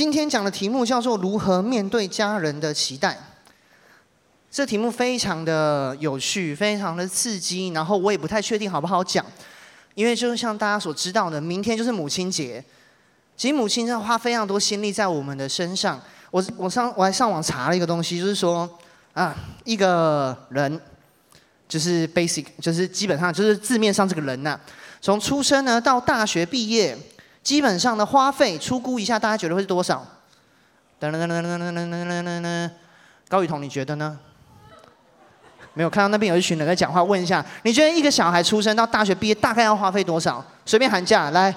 [0.00, 3.18] 今天讲的题目叫做如何面对家人的期待。
[4.50, 9.22] 这题目非常的有趣，非常的刺激，然后我也不太确定好不好讲，
[9.94, 12.64] 因为就是像大家所知道的，明天就是母亲节。
[13.36, 16.00] 其实母亲要花非常多心力在我们的身上。
[16.30, 18.66] 我我上我还上网查了一个东西，就是说
[19.12, 20.80] 啊，一个人
[21.68, 24.58] 就是 basic，就是基本上就是字面上这个人呐、
[25.02, 26.96] 从出生呢到大学毕业，
[27.42, 30.06] 基本上的花费，出估一下，大家觉得会是多少？
[31.00, 32.70] 噔噔噔噔噔噔噔噔噔噔，
[33.28, 34.18] 高雨桐，你觉得呢？
[35.72, 40.44] 没有看到那边有一群人在讲话，问一下，你觉得一个小孩出生到大学毕业大概要花费多少？
[40.66, 41.54] 随便喊价来，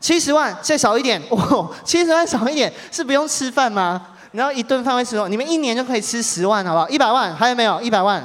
[0.00, 4.08] 七十万，再少一点， 哦，七十万少一点是不用吃饭吗？
[4.30, 5.28] 然后一顿饭会吃多少？
[5.28, 6.88] 你们一年就可以吃十万，好不好？
[6.88, 7.80] 一百万还有没有？
[7.82, 8.24] 一百万，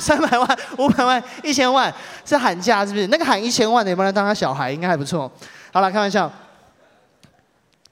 [0.00, 1.92] 三百万，五百万，一千万
[2.24, 3.06] 是喊价是不是？
[3.06, 4.70] 那个喊一千万的有没有当他小孩？
[4.70, 5.30] 应该还不错。
[5.72, 6.30] 好了，开玩笑，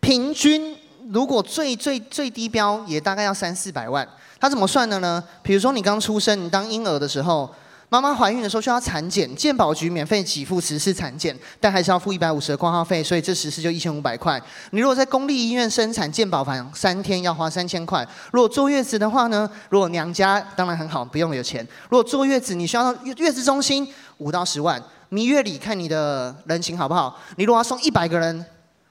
[0.00, 0.76] 平均
[1.10, 4.06] 如果最最最低标也大概要三四百万。
[4.38, 5.22] 他怎么算的呢？
[5.42, 7.50] 比如说你刚出生，你当婴儿的时候，
[7.88, 14.40] 妈妈怀孕的时候需要产检，健保局免费给付十次产检，但还是要付一百五十的挂号费，所以这十次就一千五百块。
[14.70, 18.06] 你如果在公立医院生产，健保房三天要花三千块。
[18.32, 19.48] 如果坐月子的话呢？
[19.68, 21.66] 如果娘家当然很好，不用有钱。
[21.88, 23.86] 如果坐月子，你需要月月子中心
[24.18, 24.82] 五到十万。
[25.08, 27.16] 蜜月礼看你的人情好不好？
[27.36, 28.44] 你如果要送一百个人。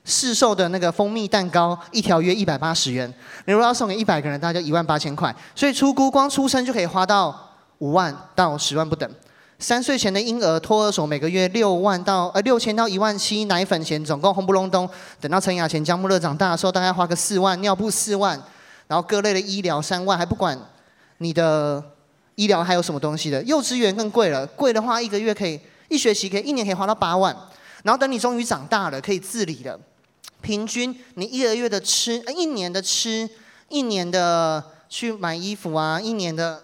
[0.07, 3.11] 市售的那个蜂蜜蛋糕一条约一百八十元，
[3.45, 5.35] 你如果要送给一百个人，大概就一万八千块。
[5.55, 9.09] 所以出估光出生就可以花到五万到十万不等。
[9.57, 14.87] 三岁前的婴儿托儿所每个月六万到呃六千到一万七，奶粉钱总共轰不隆咚。
[15.21, 18.41] 等到陈雅前姜木乐长大的时候，大概花个四万，尿布四万，
[18.87, 20.59] 然后各类的医疗三万，还不管
[21.19, 21.81] 你的
[22.35, 23.41] 医疗还有什么东西的。
[23.43, 27.35] 幼稚园更贵了，贵的话一个月可以一学期可以一年可以花到八万。
[27.83, 29.79] 然后等你终于长大了，可以自理了。
[30.41, 33.29] 平均你一个月的吃，一年的吃，
[33.69, 36.61] 一年的去买衣服啊，一年的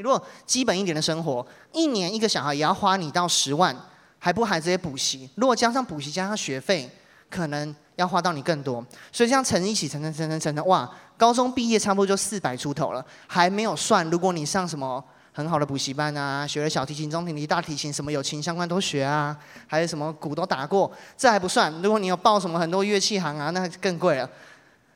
[0.00, 3.74] 如果基本一点的生活，一年一个小孩也要花你到十万，
[4.18, 5.28] 还不含这些补习。
[5.36, 6.90] 如果加上补习加上学费，
[7.28, 8.84] 可能要花到你更多。
[9.12, 15.02] 所以这样乘一起乘乘乘乘乘乘，哇，高中毕业差不多就四百出头了，还没有算如果你上什么。
[15.32, 19.34] 很好的补习班啊，学了小提琴、中提琴、大提琴，什么有琴相关都学啊，
[19.68, 21.72] 还有什么鼓都打过，这还不算。
[21.80, 24.28] 如果你有报什么很多乐器行啊，那更贵了。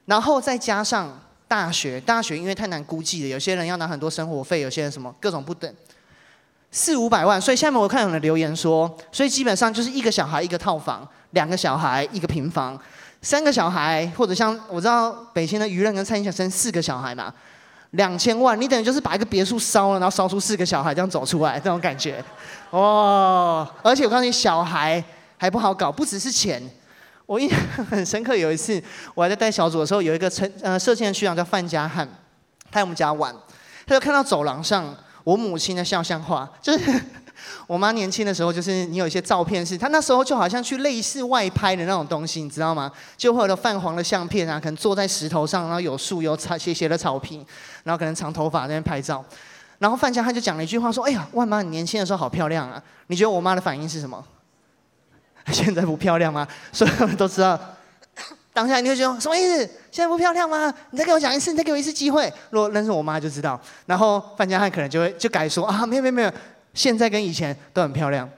[0.07, 1.17] 然后再加上
[1.55, 5.73] 大学，大学因为太难估计了，有些人要拿很多生活费，有些人什么各种不等，
[6.73, 7.41] 四五百万。
[7.41, 12.77] 所以下面我看有人留言说，所以基本上就是一个小孩一个套房，两个小孩一个平房，
[13.23, 17.33] 三个小孩或者像我知道北京的舆论跟蔡英文生四个小孩嘛。
[17.93, 22.21] 两千万，你等于就是把一个别墅烧了，然后烧出四个小孩这样走出来，这种感觉，
[22.71, 23.65] 哦！
[23.85, 25.01] 而且我告诉你，小孩
[25.37, 26.61] 还不好搞，不只是钱。
[27.27, 27.59] 我印象
[27.91, 28.83] 很深刻，有一次
[29.15, 32.07] 我还在带小组的时候，有一个成呃社青的区长叫范家汉，
[32.71, 33.35] 他在我们家玩，
[33.87, 37.01] 他就看到走廊上我母亲的肖像画， 就是。
[37.67, 42.91] 我妈年轻的时候，就是你有一些照片，是她那时候就好像去类似外拍的那种东西，你知道吗？
[43.17, 47.45] 就会有泛黄的相片啊，可能坐在石头上，然后有树有草斜斜的草坪，
[47.83, 49.23] 然后可能长头发在那拍照。
[49.79, 54.25] 然后范家汉就讲了一句话说：“哎呀，万妈，你年轻的时候好漂亮啊！”你觉得我妈的反应是什么？
[55.53, 56.47] 现在不漂亮吗？
[56.73, 57.59] 所有人都知道，
[58.53, 59.59] 当下你会觉得什么意思？
[59.91, 60.73] 现在不漂亮吗？
[60.91, 62.33] 你再给我讲一次，你再给我一次机会。
[62.51, 63.61] 如果认识我妈就知道。
[63.87, 66.33] 然后范家汉可能就会就改说啊，没有没有没有。
[66.73, 68.29] 现在跟以前都很漂亮，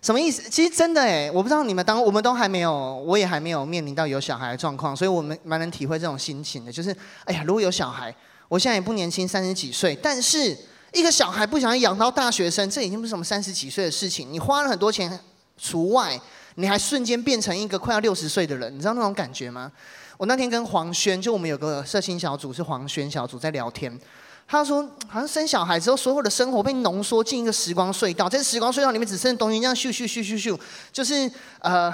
[0.00, 0.48] 什么意思？
[0.48, 6.72] 其实真的哎，我不知道你们当我们都还没有，我也还没有面临到有小孩的状况，所以我们蛮能体会这种心情的。
[6.72, 8.14] 就是，哎呀，如果有小孩，
[8.48, 10.56] 我现在也不年轻，三十几岁，但是
[10.92, 14.32] 一个小孩不想要养到大学生，这已经不是什么三十几岁的事情。
[14.32, 15.20] 你花了很多钱
[15.56, 16.20] 除外，
[16.56, 19.70] 你还瞬间变成一个快要六十岁的人，你知道那种感觉吗？
[20.16, 23.98] 我那天跟黄轩，就我们有个社青小组是黄轩小组在聊天。
[24.46, 30.60] 他说：“好像生小孩之后，所有的生活被浓缩进一个时光隧道，在时光隧道里面只剩东西这样咻咻咻咻咻，
[30.92, 31.92] 就是呃，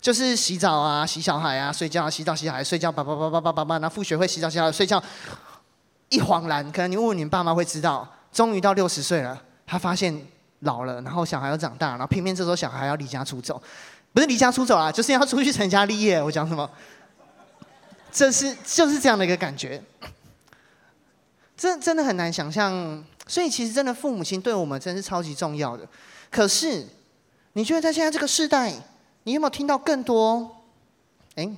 [0.00, 5.02] 就是洗澡啊、洗小孩啊、睡觉啊、洗澡、洗小孩、睡觉，叭叭叭叭叭叭叭，然后复学会洗澡、洗小孩、睡觉。
[6.08, 10.24] 一恍然，可能你问问你爸妈会知道，终于到六十岁了，他发现
[10.60, 13.62] 老了，然后小孩要长大，然后偏偏这时候小孩要离家出走，
[14.12, 16.22] 不是离家出走啊，就是要出去成家立业。
[16.22, 16.68] 我讲什么？
[18.10, 19.82] 这是就是这样的一个感觉。”
[21.58, 25.84] 真真的很难想象，所以其实真的父母亲对我们真是超级重要的。
[26.30, 26.86] 可是，
[27.54, 28.72] 你觉得在现在这个时代，
[29.24, 30.62] 你有没有听到更多？
[31.34, 31.50] 哎，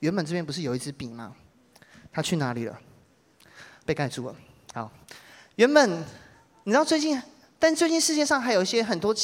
[0.00, 1.34] 原本这边不是有一支笔吗？
[2.12, 2.78] 它去哪里了？
[3.86, 4.36] 被盖住了。
[4.74, 4.90] 好，
[5.56, 6.04] 原本
[6.64, 7.18] 你知道最近，
[7.58, 9.14] 但最近世界上还有一些很多，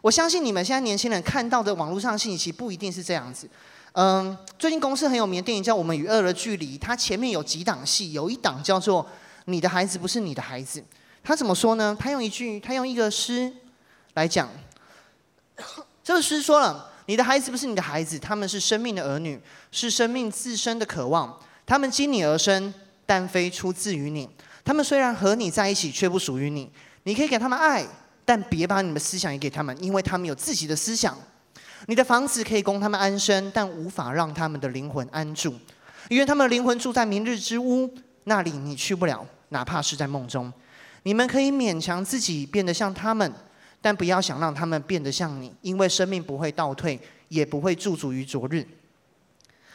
[0.00, 3.48] 我相信你们现在年轻人看到的网络上信息不一定是这样子。
[3.92, 9.04] 嗯，最近公司很有名的电影叫《我们与恶的距离》，它前面有几档戏，有一档叫做
[9.44, 10.80] 《你的孩子不是你的孩子》。
[11.22, 11.96] 他怎么说呢？
[11.98, 13.52] 他用一句，他用一个诗
[14.14, 14.48] 来讲。
[16.02, 19.40] 这个诗说了：“你的孩子不是你的孩子，他们是生命的儿女，
[19.70, 21.40] 是生命自身的渴望。
[21.64, 22.74] 他们经你而生，
[23.06, 24.28] 但非出自于你。
[24.64, 26.70] 他们虽然和你在一起，却不属于你。
[27.04, 27.86] 你可以给他们爱，
[28.24, 31.16] 但别把你的思想也给他们，因为他们有自己的思想。”
[31.86, 35.54] 你的房子可以供他们安身，但无法让他们的灵魂安住，
[36.08, 37.92] 因为他们的灵魂住在明日之屋，
[38.24, 40.50] 那里你去不了，哪怕是在梦中。
[41.02, 43.30] 你们可以勉强自己变得像他们，
[43.82, 46.98] 但不要想让他们变得像你，因为生命不会倒退，
[47.28, 48.66] 也不会驻足于昨日。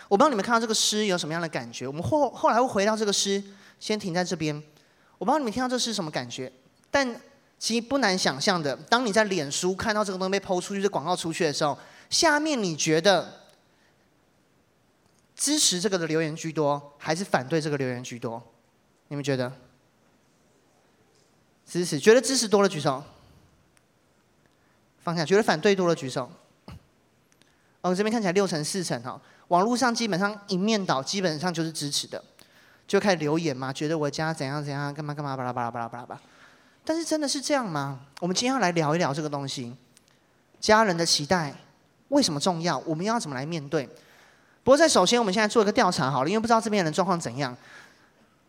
[0.07, 1.85] 我不知道你们看到这个诗有什么样的感觉？
[1.85, 3.43] 我们后后来会回到这个诗，
[3.79, 4.55] 先停在这边。
[5.19, 6.51] 我不知道你们听到这诗什么感觉，
[6.91, 7.21] 但
[7.57, 11.77] 其实不难想象的，当你在脸书看到这个东西被抛出去，这广告出去的时候。
[12.09, 13.43] 下面你觉得
[15.35, 18.41] 支持这个的留言居多，还是反对这个留言居多？
[19.09, 19.53] 你们觉得？
[21.67, 23.03] 支持，觉得支持多了举手。
[24.97, 26.31] 放下，觉得反对多了举手。
[27.81, 29.21] 哦，这边看起来六成四成哈。
[29.49, 32.23] 网络上基本上一面倒，基本上就是支持的，
[32.87, 36.21] 就开始留言嘛，觉得我家怎样怎样，干嘛干嘛，巴拉巴拉巴拉巴拉巴拉。
[36.89, 37.99] 但是真的是这样吗？
[38.19, 39.71] 我们今天要来聊一聊这个东西，
[40.59, 41.53] 家人的期待。
[42.07, 42.79] 为什么重要？
[42.79, 43.87] 我们要怎么来面对？
[44.63, 47.55] 不过在首先，我们现在做一个调查好了，因为不知道这边的人状况怎样。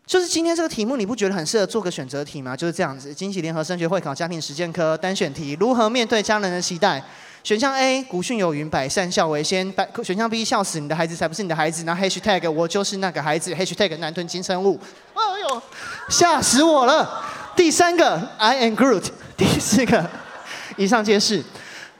[0.07, 2.57] 就是今天这个题目，你不觉得很适合做个选择题吗？
[2.57, 7.03] 就是这样子，惊喜联合升学会考家庭实践科单选题：如何面对家人的期待？
[7.43, 11.83] 选项 A：古训有云，百善孝为先；百选项 B：笑死你的孩子才不是你的孩子。
[11.83, 14.79] 然后 #hashtag 我就是那个孩子 #hashtag 南屯金生物。
[15.13, 15.61] 哎呦，
[16.09, 17.23] 吓死我了！
[17.55, 19.05] 第三个，I am Groot。
[19.37, 20.09] 第四个，
[20.77, 21.43] 以上皆是。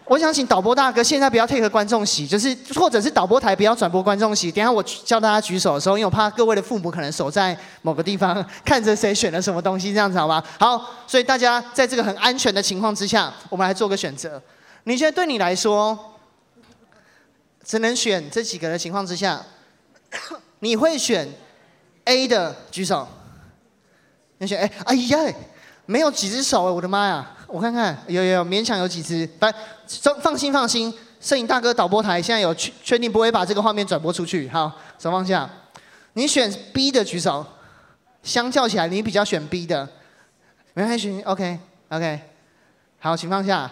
[0.06, 4.52] 我想请导播大哥现在不要配合观众席，就是或者是导播台不要转播观众席。
[4.52, 10.44] 等下我叫大家举手的时候，因为我怕各位的父母可能守在某个地方看着谁选了什么东西，这样子好吗？
[10.60, 14.42] 好，所以大家在这个很安全的情况之下，我们来做个选择。
[14.84, 15.98] 你觉得对你来说，
[17.64, 19.42] 只能选这几个的情况之下，
[20.60, 21.30] 你会选
[22.04, 23.08] A 的举手？
[24.42, 24.72] 你选 A？
[24.86, 25.20] 哎呀，
[25.86, 27.32] 没有几只手哎，我的妈呀！
[27.46, 29.30] 我看看，有有，勉强有几只。
[29.40, 29.54] 来，
[30.20, 34.50] 放心放心，摄影大哥导播台现在有确确定不会把这个画面转播出去。
[34.50, 35.48] 好，手放下。
[36.14, 37.46] 你选 B 的举手。
[38.24, 39.88] 相较起来，你比较选 B 的。
[40.74, 41.60] 没关系，OK
[41.90, 42.20] OK。
[43.00, 43.70] 好，请放下。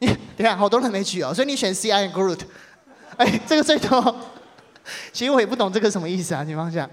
[0.00, 0.06] 你
[0.36, 2.40] 等下，好多人没举哦，所以你选 C，I am Groot。
[3.16, 4.16] 哎，这个最多。
[5.14, 6.88] 其实我也不懂这个什么意思啊，请放下。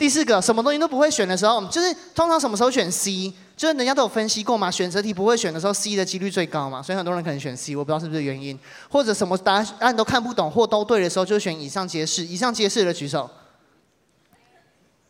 [0.00, 3.30] 第四个，什么东西都不会选的时候，就是通常什么时候选 C？
[3.54, 8.58] 就是人家都有分析过嘛，选择题不会选的时候，C 的几率最高嘛，所以很多人可能选 C，我不知道是不是原因，
[8.88, 12.24] 或者什么答案都看不懂或都对的时候，就选以上皆是。
[12.24, 13.28] 以上皆是的举手。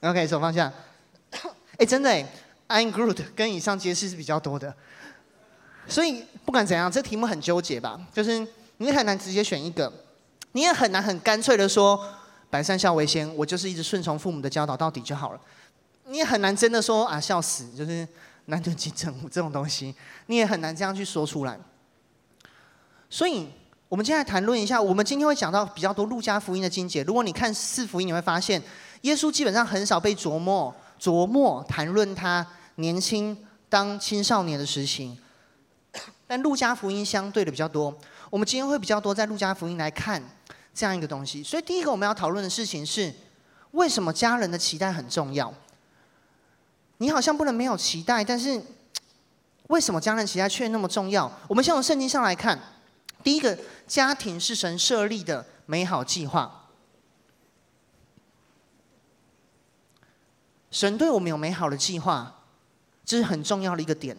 [0.00, 0.72] OK，手放下。
[1.78, 2.10] 哎，真的
[2.66, 4.74] ，I'm Groot 跟以上皆是是比较多的。
[5.86, 8.00] 所以不管怎样，这题目很纠结吧？
[8.12, 8.44] 就是
[8.78, 9.92] 你很难直接选一个，
[10.50, 12.04] 你也很难很干脆的说
[12.50, 15.40] 百善孝为先，我就是一直顺从父母的教导到底就好了。
[16.06, 18.06] 你也很难真的说啊，孝死就是。
[18.46, 19.94] 南屯金城武这种东西，
[20.26, 21.56] 你也很难这样去说出来。
[23.08, 23.48] 所以，
[23.88, 24.82] 我们今天来谈论一下。
[24.82, 27.04] 我们今天会讲到比较多路加福音的经节。
[27.04, 28.60] 如果你看四福音，你会发现，
[29.02, 32.44] 耶稣基本上很少被琢磨、琢磨谈论他
[32.76, 33.36] 年轻
[33.68, 35.16] 当青少年的事情。
[36.26, 37.96] 但路加福音相对的比较多。
[38.30, 40.20] 我们今天会比较多在路加福音来看
[40.72, 41.42] 这样一个东西。
[41.42, 43.12] 所以，第一个我们要讨论的事情是，
[43.72, 45.52] 为什么家人的期待很重要？
[46.98, 48.62] 你好像不能没有期待，但是
[49.68, 51.30] 为什么家人期待却那么重要？
[51.48, 52.58] 我们先从圣经上来看，
[53.22, 56.68] 第一个，家庭是神设立的美好计划。
[60.70, 62.42] 神对我们有美好的计划，
[63.04, 64.16] 这是很重要的一个点。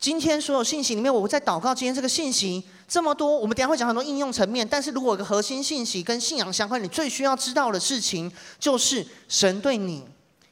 [0.00, 4.66] 今天所有信息里面，我在祷告，今天这个信息这么多，我们等下会讲很多应用层面。
[4.66, 10.06] 但是如果有个核心信息跟信仰相关，你最需要知道的事情，就是神对你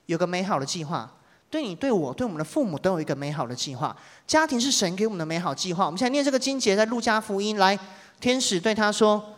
[0.04, 1.10] 有个美好的计划。
[1.48, 3.96] 对你、对我、对我们的父母都有一个美好的计划。
[4.26, 5.86] 家庭是神给我们的美好计划。
[5.86, 7.78] 我们现在念这个经节，在路加福音来，
[8.20, 9.34] 天使对他说：“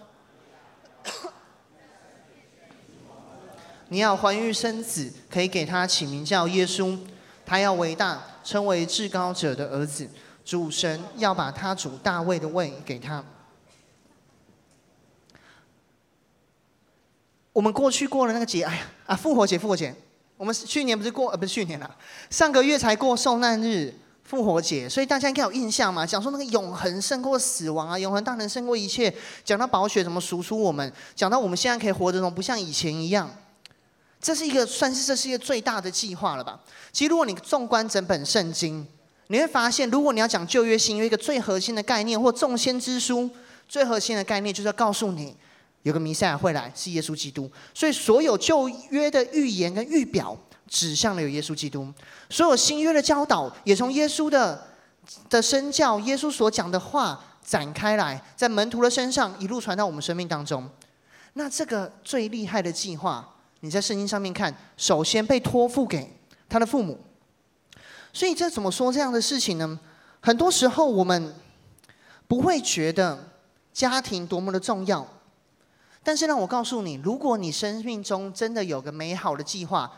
[3.90, 6.98] 你要怀孕生子，可以给他起名叫耶稣。
[7.46, 10.08] 他要伟大，称为至高者的儿子。
[10.44, 13.24] 主神要把他主大卫的位给他。”
[17.52, 19.94] 我们过去过了那个节，哎呀啊，复活节，复活节。
[20.36, 21.96] 我们去年不是过呃不是去年了，
[22.30, 23.92] 上个月才过受难日，
[24.24, 26.06] 复活节，所以大家应该有印象嘛？
[26.06, 29.12] 讲说那个永恒胜过死亡啊，永恒大能胜过一切。
[29.44, 33.28] 讲到宝血怎么赎出我们，讲到我们现在可以活得怎么不像以前一样，
[34.20, 36.60] 这是一个算是这是一个最大的计划了吧？
[36.92, 38.86] 其实如果你纵观整本圣经，
[39.28, 43.30] 你会发现，如果你要讲旧约新约一个最核心的概念，或众先知书
[43.68, 45.36] 最核心的概念，就是要告诉你
[45.82, 47.50] 有个弥赛亚会来，是耶稣基督。
[47.74, 50.36] 所以所有旧约的预言跟预表。
[50.72, 51.92] 指向了有耶稣基督，
[52.28, 54.68] 所有新约的教导也从耶稣的
[55.28, 60.70] 的身教，耶稣所讲的话展开来，在门徒的身上一路传到我们生命当中。
[61.32, 63.28] 那这个最厉害的计划，
[63.60, 66.16] 你在圣经上面看，首先被托付给
[66.48, 66.98] 他的父母。
[68.12, 69.78] 所以这怎么说这样的事情呢？
[70.20, 71.34] 很多时候我们
[72.26, 73.32] 不会觉得
[73.72, 75.06] 家庭多么的重要，
[76.02, 79.90] 但是让我告诉你，如果你生命中真的有个美好的计划。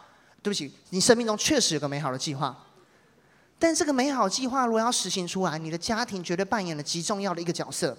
[0.45, 2.64] 对不起，你生命中确实有个美好的计划，
[3.61, 7.97] 但这个美好计划如果要实行出来，你的家庭绝对扮演了极重要的一个角色。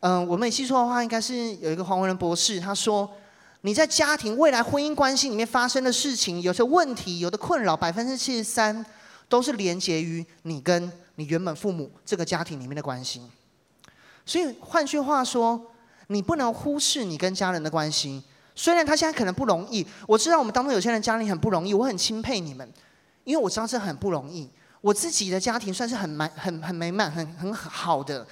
[0.00, 3.10] 嗯、呃，我没记错的话，应该是有一个黄文仁博士他说，
[3.66, 8.86] 你在家庭未来婚姻关系里面发生的事情，有些问题，有的困扰，百分之七十三
[9.28, 13.20] 都是连结于你跟你原本父母这个家庭里面的关系。
[14.24, 15.60] 所以换句话说，
[16.06, 18.22] 你不能忽视你跟家人的关系。
[18.54, 22.72] 虽然他现在可能不容易，我知道我们当中有些人家里很不容易，我很钦佩你们，
[23.24, 24.48] 因为我知道这很不容易。
[24.80, 28.24] 我自己的家庭算是很满、很很美满、很很好的，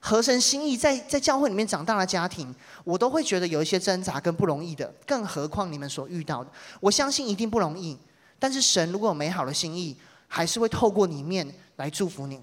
[0.00, 6.50] 合神心意，在在教会里面长大的家庭，我都会觉得有一些挣扎跟不容易的，更何况你们所遇到的，
[6.80, 7.98] 我相信一定不容易。
[8.38, 9.96] 但是神如果有美好的心意，
[10.28, 12.40] 还是会透过里面来祝福你，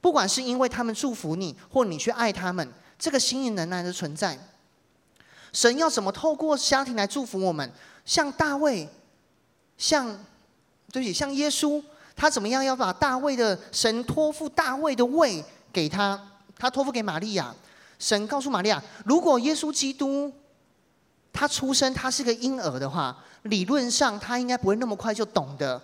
[0.00, 4.36] 不管是因为他们祝福你，或你去爱他们，这个心意仍然的存在。
[5.52, 7.70] 神要怎么透过家庭来祝福我们？
[8.04, 8.88] 像大卫，
[9.78, 10.08] 像
[10.90, 11.80] 对不起，像耶稣，
[12.16, 16.31] 他怎么样要把大卫的神托付大卫的位给他？
[16.62, 17.52] 他托付给玛利亚。
[17.98, 20.32] 神告诉玛利亚，如果耶稣基督
[21.32, 25.82] 他出生，他是个婴儿的话，理论上他应该不会那么快就懂得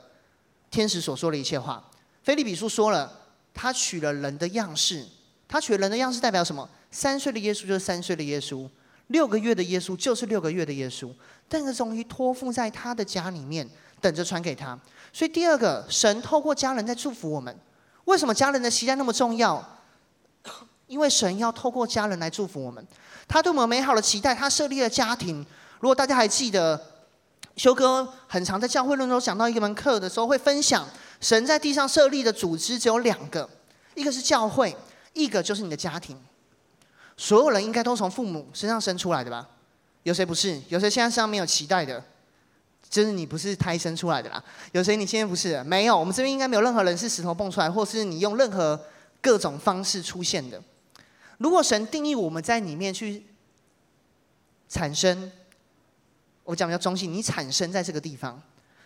[0.70, 1.82] 天使所说的一切话。
[2.22, 3.12] 腓利比书说了，
[3.52, 5.04] 他取了人的样式，
[5.48, 6.68] 他取了人的样式代表什么？
[6.92, 8.68] 三岁的耶稣就是三岁的耶稣。
[9.08, 11.10] 六个月的耶稣就是六个月的耶稣，
[11.48, 13.68] 但是终于托付在他的家里面，
[14.00, 14.78] 等着传给他。
[15.12, 17.52] 所以第二个，神透过家人在祝福我们。
[18.04, 19.77] 为什么家人的期待那么重要？
[20.88, 22.84] 因为神要透过家人来祝福我们。
[23.28, 25.46] 他对我们美好的期待，他设立了家庭。
[25.78, 26.80] 如果大家还记得，
[27.56, 30.88] 修哥很常在教会论中讲到一门课的时候，会分享
[31.20, 33.48] 神在地上设立的组织只有两个，
[33.94, 34.74] 一个是教会，
[35.12, 36.18] 一个就是你的家庭。
[37.16, 39.46] 所有人应该都从父母身上生出来的吧？
[40.04, 40.60] 有谁不是？
[40.68, 42.02] 有谁现在身上没有脐带的？
[42.88, 44.42] 就是你不是胎生出来的啦。
[44.72, 45.62] 有谁你现在不是？
[45.64, 48.80] 没有，我们这边应该没有任何人是石头蹦出来，或是你用任何
[49.20, 50.62] 各种方式出现的。
[51.38, 53.24] 如果神定义我们在里面去
[54.68, 55.32] 产生，
[56.44, 58.40] 我讲比较中性，你产生在这个地方，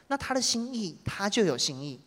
[0.08, 1.98] 那他的心意他就有心意，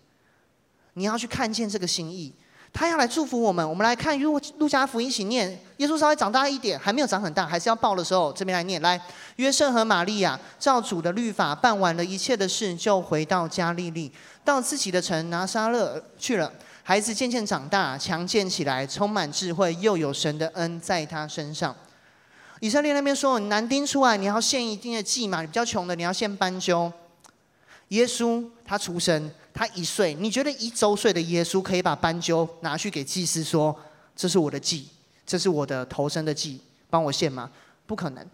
[0.93, 2.33] 你要去看见这个心意。
[2.71, 5.49] 他要来祝福我们，我们来看路路加福音一起念。
[5.77, 8.81] 耶稣稍微长大一点，还没有长很大，还是要抱的时候，这边来念。
[8.81, 9.01] 来，
[9.37, 14.11] 约瑟和玛利亚照主的律法办完了一切的事，就回到加利利，
[14.43, 16.51] 到自己的城拿撒勒去了。
[16.87, 21.75] 孩子渐渐长大，强健起来，充满智慧，又有神的恩在他身上。
[22.59, 26.93] 以色列那边说，男丁出来，你要献一定的祭嘛，你比较穷的，你要献斑鸠。
[27.87, 29.31] 耶稣他出生。
[29.51, 33.73] 他一岁，你觉得一周岁的耶稣可以把斑鸠拿去给祭司说
[34.13, 34.89] ：“这是我的祭，
[35.25, 37.49] 这是我的头生的祭，帮我献吗？”
[37.87, 38.29] 不可能。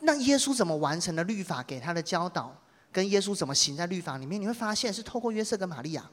[0.00, 2.56] 那耶稣怎么完成了律法给他的教导？
[2.92, 4.40] 跟耶稣怎么行在律法里面？
[4.40, 6.08] 你会发现是透过约瑟跟玛利亚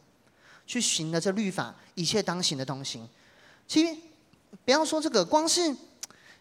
[0.65, 3.01] 去行的这律法一切当行的东西。
[3.67, 3.95] 其实
[4.65, 5.75] 不要说这个，光是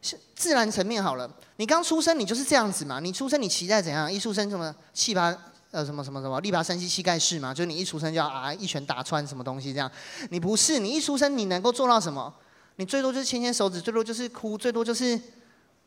[0.01, 1.31] 是自然层面好了。
[1.57, 3.01] 你刚出生，你就是这样子嘛？
[3.01, 4.13] 你出生，你期待怎样？
[4.13, 5.37] 一出生什么气吧？
[5.71, 9.91] 呃，什么什么什么，力拔山兮气盖世嘛，就是你一出生就要啊一拳打穿什么东西这样。
[10.29, 12.35] 你不是，你一出生你能够做到什么？
[12.77, 15.19] 你最多就是牵牵手指，最多就是哭，最多就是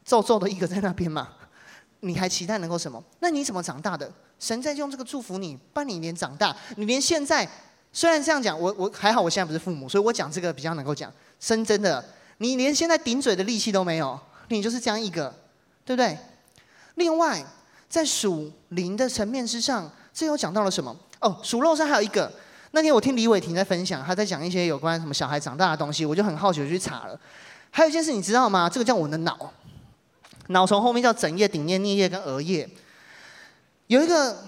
[0.03, 1.29] 皱皱的一个在那边嘛。
[1.99, 3.03] 你还期待能够什么？
[3.19, 4.11] 那你怎么长大的？
[4.39, 6.55] 神在用这个祝福你，帮你连长大。
[6.77, 7.47] 你连现在
[7.95, 11.09] 虽然这样讲，我我还好，我现在不是父母，所以我讲这个比较能够讲。
[11.39, 12.03] 真真的，
[12.39, 15.33] 你连现在顶嘴的力气都没有，你就是这样一个，
[15.85, 16.17] 对不对？
[16.95, 17.41] 另外。
[17.87, 20.93] 在属灵的层面之上，这又讲到了什么？
[21.21, 22.29] 哦，属肉上还有一个。
[22.71, 27.17] 那天我听李伟霆在分享，他在讲一些有关什么小孩长大的东西，我就很好奇，我就去查了。
[27.69, 28.69] 还有一件事你知道吗？
[28.69, 29.53] 这个叫我的脑，
[30.47, 32.67] 脑从后面叫枕叶、顶叶、颞叶跟额叶。
[33.87, 34.43] 有一个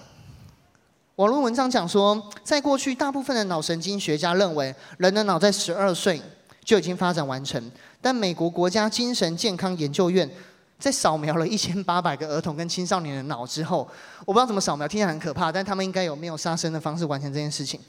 [1.18, 6.22] 网络文章讲说，在过去，大部分的脑神经学家认为，人的脑在十二岁
[6.64, 7.60] 就已经发展完成。
[8.00, 10.30] 但美国国家精神健康研究院
[10.78, 13.78] 在扫描了一千八百个儿童跟青少年的脑之后，
[14.20, 17.80] 我不知道怎么扫描，听起来很可怕，但他们应该有没有杀生的方式完成这件事情。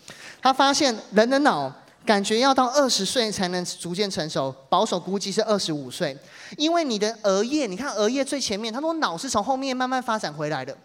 [0.41, 1.71] 他发现人的脑
[2.03, 6.17] 感觉要到二十岁才能逐渐成熟，保守估计是二十五岁，
[6.57, 10.75] 因为你的额叶，你看额叶最前面，他说脑是从后面慢慢发展回来的，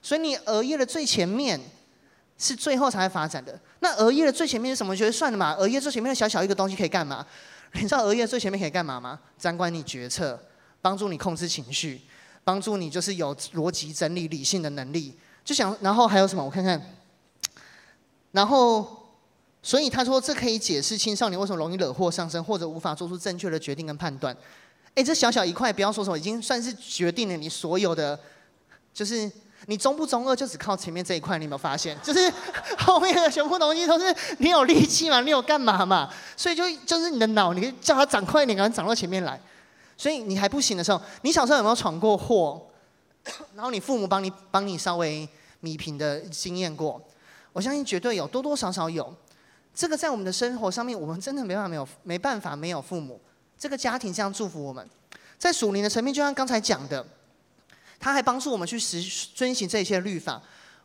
[0.00, 1.60] 所以你额叶的最前面
[2.38, 3.58] 是最后才会发展的。
[3.80, 4.96] 那额叶的最前面是什么？
[4.96, 7.26] 觉得算了嘛，额叶最前面的小小一个东西可以干嘛？
[7.72, 9.18] 你知道额叶最前面可以干嘛吗？
[9.36, 10.40] 掌管你决策，
[10.80, 12.00] 帮助你控制情绪，
[12.44, 15.14] 帮助你就是有逻辑整理理性的能力。
[15.44, 16.44] 就想，然后还有什么？
[16.44, 16.80] 我看看。
[18.30, 19.08] 然后，
[19.62, 24.36] 所以他说这可以解释青少年为什么容易惹祸上身，或者无法做出正确的决定跟判断。
[24.94, 28.18] 哎，这小小一块，不要说什么，已经算是决定了你所有的，
[28.94, 29.30] 就是。
[29.66, 31.98] 你中不中二就只靠前面这一块，你有没有发现？
[32.02, 32.32] 就是
[32.78, 36.08] 后面的全部东西都是你有力气嘛，你有干嘛嘛？
[36.36, 39.38] 所以就就是你的脑，你可以叫它长快一点，赶快长到前面来。
[39.96, 42.66] 所以你还不行的时候，你小时候有没有闯过祸？
[43.54, 45.28] 然后你父母帮你帮你稍微
[45.60, 47.02] 弥平的经验过？
[47.52, 49.12] 我相信绝对有，多多少少有。
[49.74, 53.20] 这个在我们的生活上面，我们真的没办法没有没办法没有父母，
[53.58, 54.88] 这个家庭这样祝福我们。
[55.36, 57.04] 在属灵的层面，就像刚才讲的。
[58.00, 59.02] 他还帮助我们去实
[59.34, 60.40] 遵循这些律法。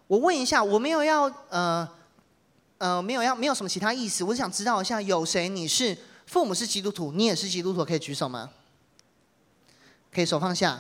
[0.08, 1.88] 我问一下，我没有要呃
[2.77, 8.50] 呃没有要没有什么其他意思，我想知道一下，有谁你是父母是基督徒，你也是基督徒，可以举手吗？
[10.12, 10.79] 可以手放下。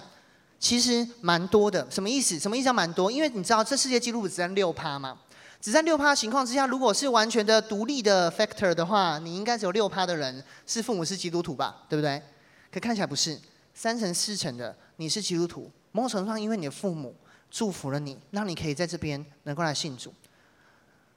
[0.59, 2.39] 其实蛮多的，什么意思？
[2.39, 3.11] 什么意思叫蛮多？
[3.11, 5.19] 因为你知道这世界纪录只占六趴嘛，
[5.59, 12.21] 只占六趴情况之下，如果是完全的独立的 factor 的话，你应该只有六趴的人是父母是基督徒吧，对不对？
[12.71, 13.37] 可看起来不是，
[13.73, 15.69] 三成四成的你是基督徒。
[15.93, 17.15] 某种程度上，因为你的父母
[17.49, 20.13] 祝福了你，让你可以在这边能够来信主。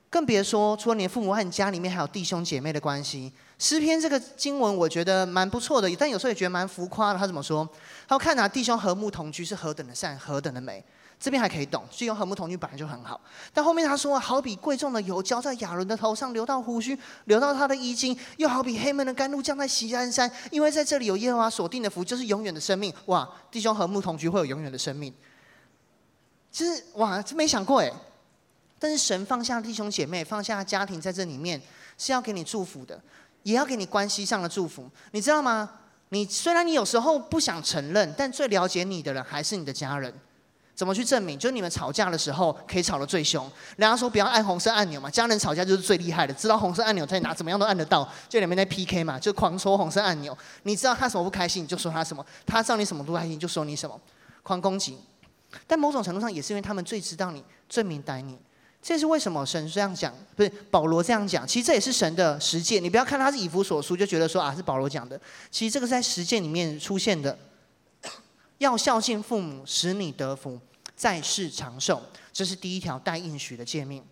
[0.09, 3.33] 更别说，除了你的父母和你家里面还有弟兄姐妹的关系。
[3.59, 7.19] 诗篇这个经文我觉得蛮不错的，但有时候也觉得蛮浮夸的。
[7.19, 7.69] 他怎么说？
[8.07, 10.85] 他说看哪，弟兄和睦同居是何等的善，何等的美。
[11.19, 13.21] 这边还可以懂，弟兄和睦同居本来就很好。
[13.53, 22.93] 但后面他说，好比贵重的油浇在亚伦的头上，流到胡须，流到他的衣襟，又好比黑门的甘露降在锡安山，因为在这里有耶和华所定的福，就是永远的生命。
[23.07, 25.13] 哇，弟兄和睦同居会有永远的生命。
[26.53, 27.91] 其实哇，真没想过哎。
[28.79, 31.61] 但是神放下弟兄姐妹，放下家庭在这里面，
[31.97, 33.01] 是要给你祝福的，
[33.43, 34.87] 也要给你关系上的祝福。
[35.13, 35.71] 你知道吗？
[36.11, 40.13] 你虽然你有时候不想承认，但最了解你的人还是你的家人。
[40.77, 41.39] 怎么去证明？
[41.39, 43.51] 就是你们吵架的时候可以吵得最凶。
[43.77, 48.07] 人家说不要按红色按钮嘛，家人吵架就是最厉害的，知道红色按钮在哪，怎么样都按得到。
[48.29, 50.37] 就两边在 PK 嘛，就狂戳红色按钮。
[50.65, 53.99] 你知道他什么不开心，你就说他什么；他知道你什么不开心，就说你什么，
[54.43, 54.99] 狂攻击。
[55.67, 58.39] 但某种程度上也是因为他们最知道你，最明白你。
[58.83, 61.49] 这是为什么神这样讲，不是保罗这样讲。
[61.49, 62.85] 其实这也是神的实践。
[62.85, 65.19] 你不要看他是以弗所书就觉得说啊是保罗讲的，
[65.51, 67.39] 其实这个在实践里面出现的。
[68.59, 70.59] 要孝敬父母，使你得福，
[70.97, 74.03] 在世长寿，这是第一条带应许的诫命。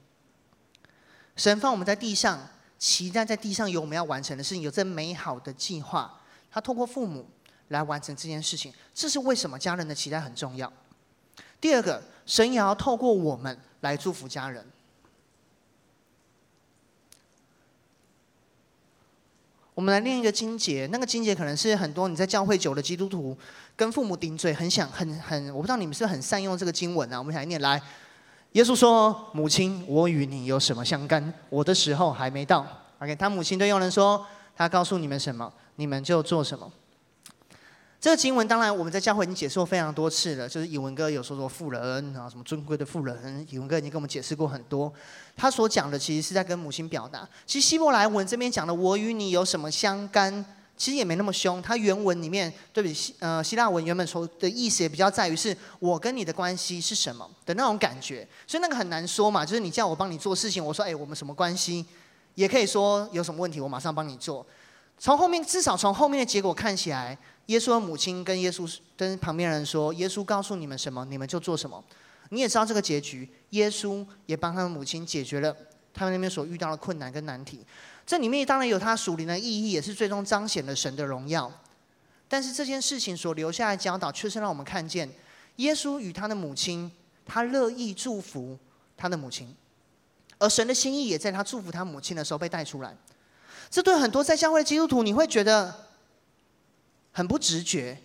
[1.35, 6.21] 神放我们在地上，期待在地上有我们要完成的事情，有这美好的计划。
[6.51, 7.29] 他透过父母
[7.69, 10.73] 来完成这件事情，这是为什么家人的期待很重要。
[11.61, 14.65] 第二个，神也要透过我们来祝福家人。
[19.75, 23.37] 我们来念一个经节，那个经节可能是很多你在教会久的基督徒
[23.77, 27.19] 跟父母顶嘴，很想很很，我不知道你们是不是很善用这个经文啊？
[27.19, 27.81] 我们来念来，
[28.53, 31.33] 耶稣说：“母亲，我与你有什么相干？
[31.51, 32.65] 我的时候还没到。
[33.01, 34.25] ”OK，他母亲对佣人说
[34.57, 36.71] ：“他告诉你们什么，你们就做什么。”
[38.01, 44.93] 这个经文当然我们在教会已经解释过非常多次了，就是以文哥有说说富人啊，什么尊贵的富人，以文哥已经跟我们解释过很多。
[45.35, 47.27] 他所讲的其实是在跟母亲表达。
[47.47, 50.45] 其实希伯来文这边讲的“我与你有什么相干”，
[50.77, 51.61] 其实也没那么凶。
[51.63, 59.45] 他原文里面对比希呃希腊文原本说的意思也比较在于是我跟你的关系是什么的那种感觉，所以那个很难说嘛。
[59.45, 61.85] 就是你叫我帮你做事情，我说哎我们什么关系？
[62.35, 64.45] 也可以说有什么问题我马上帮你做。
[64.99, 67.17] 从后面至少从后面的结果看起来。
[67.49, 71.85] 耶稣的母亲跟耶稣跟旁边人说：“耶稣告诉你们什么，你们就做什么。”
[72.31, 75.55] 你也知道这个结局，耶稣也帮他的母亲解决了
[75.95, 77.65] 他们那边所遇到的困难跟难题。
[78.05, 81.51] 这里面当然有他属灵的意义，也是最终彰显了神的荣耀。
[82.29, 85.09] 但是这件事情所留下的教导，却是让我们看见
[85.57, 86.93] 耶稣与他的母亲，
[87.25, 88.59] 他乐意祝福
[88.97, 89.55] 他的母亲，
[90.39, 92.95] 而神的心意也在他祝福他母亲的时候被带出来。
[93.71, 95.85] 这对很多在教会的基督徒，你会觉得。
[97.17, 97.97] 很不直觉，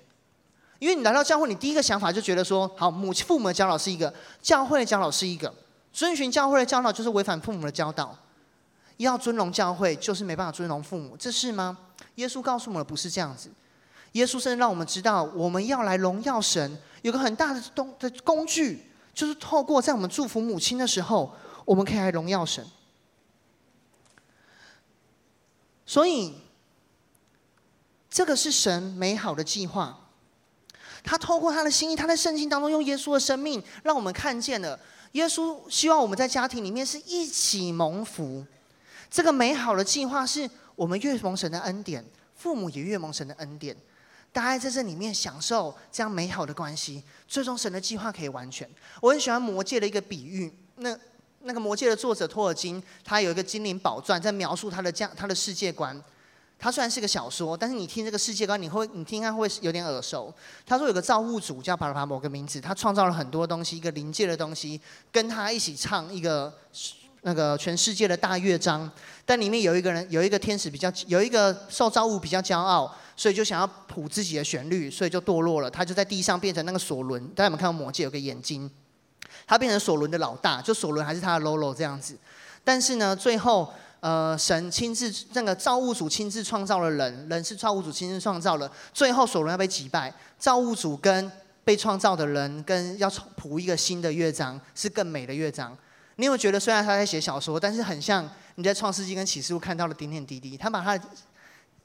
[0.78, 5.52] 因为你来到教会，你第一个想法就觉得说，好，母亲父母的教导是一个，教会的教导是一个，
[5.92, 8.18] 遵循教会的教导就是违反父母的教导，
[8.98, 11.78] 要尊荣教会就是没办法尊荣父母，这是吗？
[12.16, 13.52] 耶稣告诉我们不是这样子。
[14.14, 21.32] 耶稣甚至让我们知道，我们要来荣耀神，有个很大的东的工具，就是透过在我们祝福母亲的时候，
[21.66, 22.66] 我们可以来荣耀神。
[25.86, 26.36] 所以，
[28.10, 30.00] 这个是神美好的计划。
[31.04, 34.80] 他透过他的心意，他在圣经当中用耶稣的生命，让我们看见了
[35.14, 38.46] 耶稣希望我们在家庭里面是一起蒙福。
[39.10, 43.76] 这个美好的计划是我们越蒙神的恩典，父母也越蒙神的恩典，
[44.32, 48.70] 大家在这里面享受这样美好的关系，最终神的计划可以完全。
[49.02, 50.98] 我很喜欢魔戒的一个比喻，那。
[51.44, 55.98] 那个魔戒的作者托尔金，他有一个精灵宝钻，在描述他的这样他的世界观。
[56.60, 60.34] 他虽然是个小说，但是你听这个世界观，你会你听他会有点耳熟。
[60.66, 66.54] 他说有个造物主叫巴拉巴某个名字，他创造了很多东西，一个灵界的东西，跟他一起唱一个
[67.22, 68.92] 那个全世界的大乐章。
[69.26, 75.72] 但里面有一个人，有一个天使比较，有一个受造物比较骄傲，所以就想要谱自己的旋律，所以就堕落了。
[75.72, 77.26] 他就在地上变成那个索伦。
[77.30, 78.70] 大家有没有看到魔戒有个眼睛？
[79.48, 82.18] 他变成索伦的老大，就索伦还是他的喽啰这样子。
[82.64, 88.72] 但是呢，最后呃，神亲自那个造物主亲自创造了人，人是造物主亲自创造了。
[88.94, 91.32] 最后索伦要被击败，造物主跟
[91.64, 95.78] 被创造的人跟要谱一个新的乐章，是更美的乐章。
[96.16, 101.06] 你有觉得，虽然他在写小说，但是很像你在创世纪跟启示录看到的点点滴滴，他把他的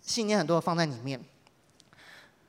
[0.00, 1.20] 信念很多放在里面。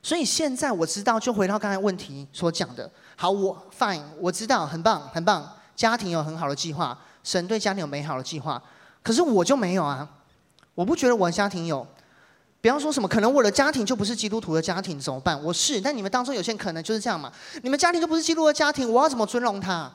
[0.01, 2.89] 所以现在我知道，就回到刚才问题所讲的。
[3.15, 5.51] 好，我 fine，我知道，很棒，很棒。
[5.75, 8.61] 家庭有很好的计划，神对家庭有美好的计划，
[9.05, 10.09] 可是我就没有啊。
[10.73, 11.85] 我不觉得我的家庭有。
[12.59, 15.39] 比方说什么，可能我的家庭就不是基督徒的家庭，怎么办？
[15.43, 17.31] 我是，但你们当中有些人可能就是这样嘛。
[17.61, 19.91] 你们家庭就不是基督的家庭，我要怎么尊荣他？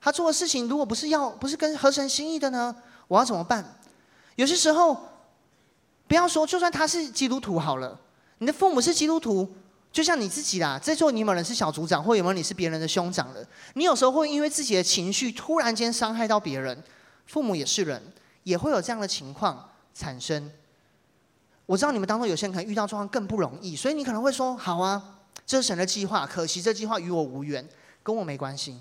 [0.00, 2.72] 他做的事情如果不是要，不是跟合神心意的呢？
[3.08, 3.76] 我要怎么办？
[4.36, 4.96] 有些时候，
[6.06, 7.98] 不要说，就算他是基督徒好了。
[8.38, 9.52] 你的父母是基督徒，
[9.90, 10.78] 就像你自己啦。
[10.80, 13.44] 在座你有没有人是小组长，或有没有你是别人的兄长的？
[13.74, 16.80] 你有时候会因为自己的情绪突然间伤害到别人。
[17.26, 18.00] 父母也是人，
[18.44, 20.50] 也会有这样的情况产生。
[21.66, 27.66] 我知道你们当中有些人可能遇到状况更不容易，所以你可能会说：“好啊，这是神的计划，可惜这计划与我无缘，
[28.02, 28.80] 跟我没关系。”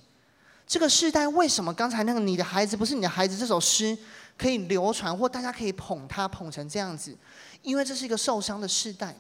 [0.68, 3.98] 这个世代为什么刚才那个“你的孩子不是你的孩子”这首诗
[4.38, 7.18] 可以流传，或大家可以捧他捧成这样子？
[7.62, 9.16] 因为这是一个受伤的世代。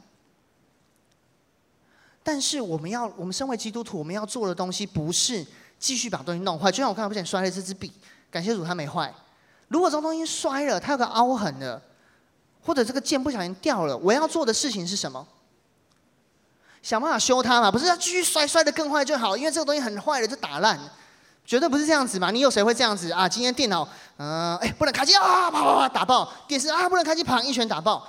[2.21, 5.45] 但是我们要，我们身为基督徒，我们要做的东西不是
[5.77, 6.71] 继续把东西弄坏。
[6.71, 7.91] 就像我刚才不小心摔了这支笔，
[8.31, 9.13] 感谢主它没坏。
[9.73, 11.81] 如果这东西摔了，它有个凹痕了，
[12.63, 15.25] 或者这个键不小心掉了，我要做的事情是什么？
[16.83, 19.35] 想办法修它嘛，不是要继续摔，摔得更坏就好。
[19.35, 20.79] 因为这个东西很坏了就打烂，
[21.43, 22.29] 绝对不是这样子嘛。
[22.29, 23.27] 你有谁会这样子啊？
[23.27, 23.81] 今天电脑，
[24.17, 26.31] 嗯、呃，哎，不能开机啊，啪啪啪打爆。
[26.47, 28.07] 电视啊，不能开机，啪，一拳打爆。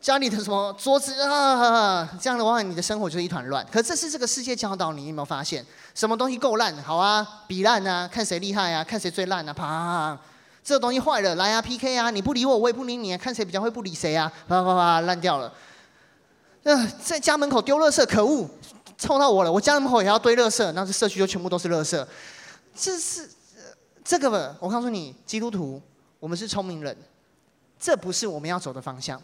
[0.00, 3.66] 家里的什么桌子啊，这样的话，你的生活就是一团乱。
[3.72, 5.66] 可这是这个世界教导你，你有没有发现？
[5.96, 6.72] 什么东西够烂？
[6.84, 10.18] 好啊，比烂啊，看谁厉害啊，看谁最烂啊，啪！
[10.66, 12.10] 这个东西坏了，来啊，PK 啊！
[12.10, 15.54] 你不理我，我也不理你啊，看谁比较会不理谁啊，啪啪啪，烂掉了。
[16.64, 18.50] 呃，在家门口丢垃圾，可恶，
[18.98, 19.52] 臭到我了！
[19.52, 22.04] 我家门口也要堆垃圾，那这社区就全部都是垃圾。
[22.74, 23.30] 这是
[24.04, 25.80] 这个吧，我告诉你，基督徒，
[26.18, 26.96] 我们是聪明人，
[27.78, 29.22] 这不是我们要走的方向。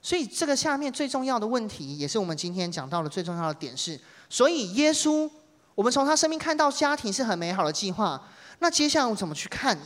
[0.00, 3.98] 所以，这个下面最重要的问题，也是我们今天讲到的最重要的点是：
[4.30, 5.28] 所以耶稣，
[5.74, 8.22] 我们从他生命看到家庭是很美好的计划。
[8.60, 9.76] 那接下来我怎么去看？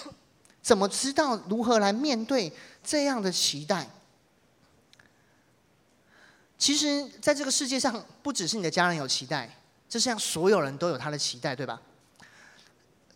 [0.62, 2.52] 怎么知道如何来面对
[2.82, 3.88] 这样的期待？
[6.58, 11.82] 其实，在这个世界上，不只是你的家人有期待，这世上所有人都有他的期待，对吧？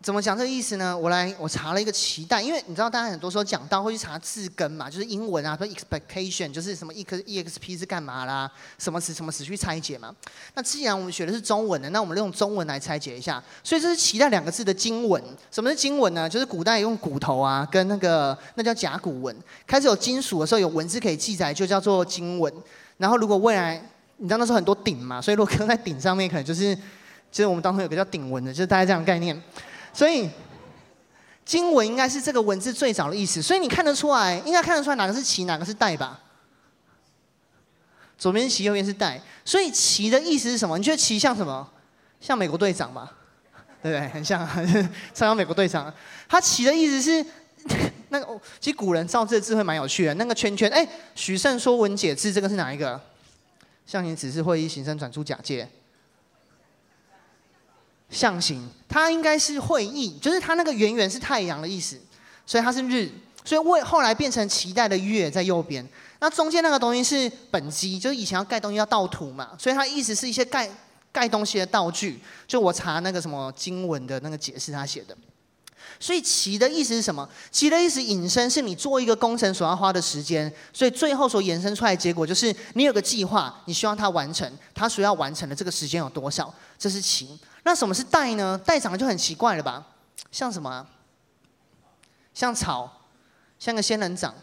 [0.07, 0.97] 怎么讲这个意思呢？
[0.97, 10.15] 我来，我查了一个期待，因为你知道，大家很多时候讲到会去查字根嘛，就是英文啊，说 expectation 就是什么 exp 是干嘛啦，什么词什么词去拆解嘛。
[10.53, 13.43] 那既然我们学的是中文的，那我们用中文来拆解一下。
[13.61, 15.21] 所以这是期待两个字的经文。
[15.51, 16.29] 什么是经文呢？
[16.29, 19.35] 就是古代用骨头啊，跟那个那叫甲骨文。
[19.65, 22.53] 开始有金属的时候，有文字可以记载，就叫做经文。
[22.95, 23.75] 然后如果未来，
[24.15, 26.73] 你知道那时候很多鼎嘛，所以如果刻在鼎上面，可能就是
[27.29, 29.37] 就是我们当中有个叫鼎文的，就是大概这样概念。
[29.97, 30.29] 所以，
[31.43, 33.41] 经文应该是这个文字最早的意思。
[33.41, 36.19] 所以你看得出来，应该看得出来哪个是期，哪个是待吧？
[38.15, 39.19] 左边是期，右边是待。
[39.43, 40.77] 所以期的意思是什么？
[40.77, 41.67] 你觉得期像什么？
[42.21, 43.11] 像美国队长吧？
[43.81, 44.07] 对不对？
[44.09, 44.47] 很像，
[45.15, 45.91] 像美国队长。
[46.29, 47.25] 他期的意思是
[48.09, 50.13] 那个，其实古人造字的字会蛮有趣的。
[50.13, 53.01] 那个圈圈，哎，许慎说文解字，这个是哪一个？
[53.87, 55.67] 象形指示会意，形声转出假借。
[58.09, 61.99] 象形，它应该是会意，就是它那个圆圆是太阳的意思，
[62.45, 63.09] 所以它是日，
[63.43, 65.87] 所以为后来变成期待的月在右边。
[66.19, 70.69] 那中间那个东西是本基，就是以前要盖东西要倒土嘛，所以它意思是一些盖
[71.11, 72.19] 盖东西的道具。
[72.47, 75.15] 就我查那个什么经文的那个解释，他写的。
[75.99, 77.27] 所以期的意思是什么？
[77.51, 86.53] 期的意思引申是你做一个工程所要花的时间，所以最后所延伸出来的结果就是你有个计划，你希望它完成，它所要完成的这个时间有多少？
[86.77, 87.39] 这是期。
[87.63, 88.59] 那什么是代呢？
[88.63, 89.85] 代长得就很奇怪了吧？
[90.31, 90.87] 像什么啊？
[92.33, 93.01] 像草，
[93.57, 94.33] 像个仙人掌。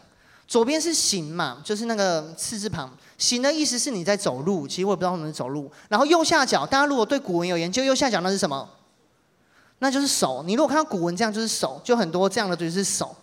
[0.47, 2.95] 左边是行嘛，就是那个次字旁。
[3.17, 5.71] 行的意思是你在走路，其实我也不知道怎么走路。
[5.89, 8.69] 然后右下角，大家如果对古文有研究，右下角那是什么？
[9.79, 10.43] 那就是手。
[10.45, 13.15] 你如果看到古文这样，就是手，就很多这样的就是手。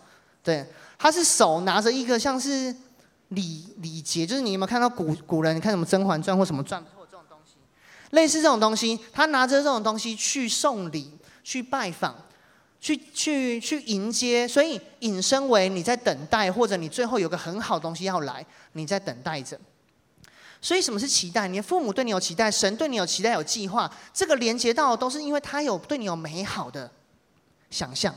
[0.43, 0.65] 对，
[0.97, 2.75] 他是手拿着一个像是
[3.29, 5.55] 礼礼节，就是你有没有看到古古人？
[5.55, 7.55] 你看什么《甄嬛传》或什么传或这种东西，
[8.11, 11.11] 类似这种东西，他拿着这种东西去送礼、
[11.43, 12.15] 去拜访。
[12.83, 19.57] 去去去迎接，所以引申为你在等待，或者你最后有个很好东西要来，你在等待着。
[20.63, 21.45] 所以什么是期待？
[21.45, 26.89] 你的父母对你有期待，神对你有期待，有计划，这个连接到都是因为他有对你有美好的
[27.69, 28.15] 想象，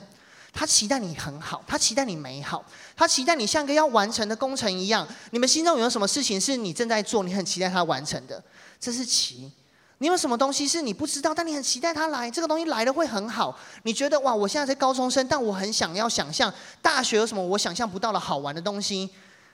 [0.53, 5.05] 他期待你很好，他期待你美好，他期待你像一个要完成的工程一样。
[5.33, 8.41] 你们心中有什么事情是你正在做，你很期待他完成的？
[8.79, 9.51] 这是期。
[9.99, 12.31] 你有什么东西是你不知道，但你很期待它来？
[12.31, 13.59] 这个东西来了会很好。
[13.83, 19.11] 你觉得哇，我现在是高中生，但我很想要想象大学有什么我想象不到的好玩的东西。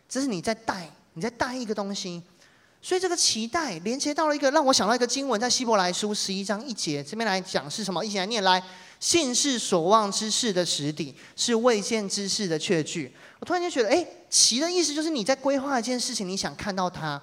[0.08, 2.20] 这是你在带，你在带一个东西。
[2.84, 8.04] 所以这个期待连接到了一个，让我想到一个经文，在希伯来书十一章一节这边来讲是什么？
[8.04, 8.60] 一起来念来，
[8.98, 13.14] 信是所望之事的实底，是未见之事的确据。
[13.38, 17.22] 我突然间觉得，哎，期的意思就是你在规划一件事情，你想看到它。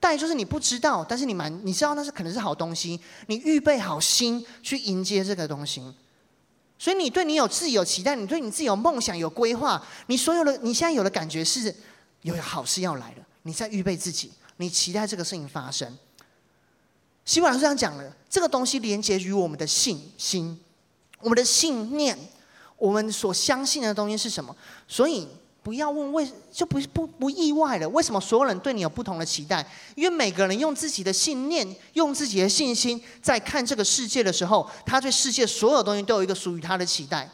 [0.00, 5.82] 待就是你不知道，但是你蛮你知道那是可能是好东西，你预备好心去迎接这个东西，
[6.78, 11.74] 所以你对你有自己有期待，你对你自己有梦想有规划，你所有的你现在有的感觉是
[12.22, 15.98] 有好事要来了，你在预备自己，你期待这个事情发生。
[17.24, 20.60] 希伯来书这样讲了，这个东西连接于我们的信心，
[21.20, 22.16] 我们的信念，
[22.76, 24.54] 我们所相信的东西是什么？
[24.86, 25.26] 所以。
[25.60, 27.86] 不要问为，就不不不意外了。
[27.90, 29.66] 为什么所有人对你有不同的期待？
[29.96, 37.30] 因为每个人用自己的信念、用自己的信心，在看这个世界的时候，他对世界所有东西都有一个属于他的期待，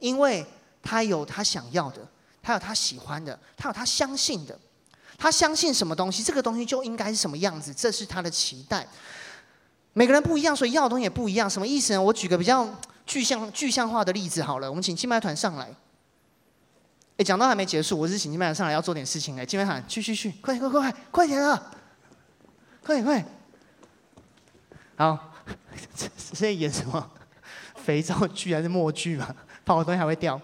[0.00, 0.44] 因为
[0.82, 2.04] 他有他想要的，
[2.42, 4.58] 他有他喜欢的，他有他相信的。
[5.20, 8.86] 他相信什么东西，这个东西就应该是什么样子，这是他的期待。
[9.92, 11.48] 每个人不一样，所以要的东西也不一样。
[11.48, 12.00] 什么意思呢？
[12.00, 12.66] 我举个比较
[13.04, 15.68] 具象具象化的例子好了，我们请敬拜团上来。
[17.18, 21.70] 哎，讲到还没结束，我是请金麦上来要做点事情哎，金麦喊去去去，快快快快快点啊，
[22.82, 23.26] 快点快点！
[24.96, 25.32] 好，
[25.94, 27.10] 这是在演什么？
[27.84, 29.34] 肥皂剧还是默剧嘛？
[29.66, 30.40] 怕我东西还会掉。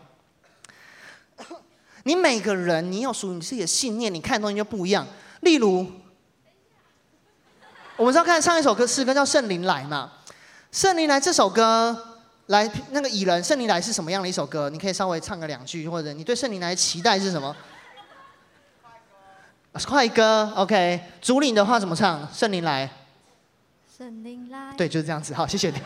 [2.07, 5.05] 你每个人，你有属于你自己的信念，你看的东西就不一样。
[5.40, 5.85] 例如，
[7.97, 10.12] 我们是要看上一首歌诗歌叫《圣灵来》嘛，
[10.71, 12.14] 《圣灵来》这首歌。
[12.47, 14.71] 来，那个蚁人，圣灵来是什么样的一首歌？
[14.71, 17.57] 你可以稍微唱个两句，或者你对圣灵来的期待是什么？
[19.85, 21.01] 快歌，，OK。
[21.21, 22.33] 主领的话怎么唱？
[22.33, 22.88] 圣灵来。
[23.99, 24.73] 圣灵来。
[24.77, 25.35] 对，就是这样子。
[25.35, 25.83] 好，谢谢你。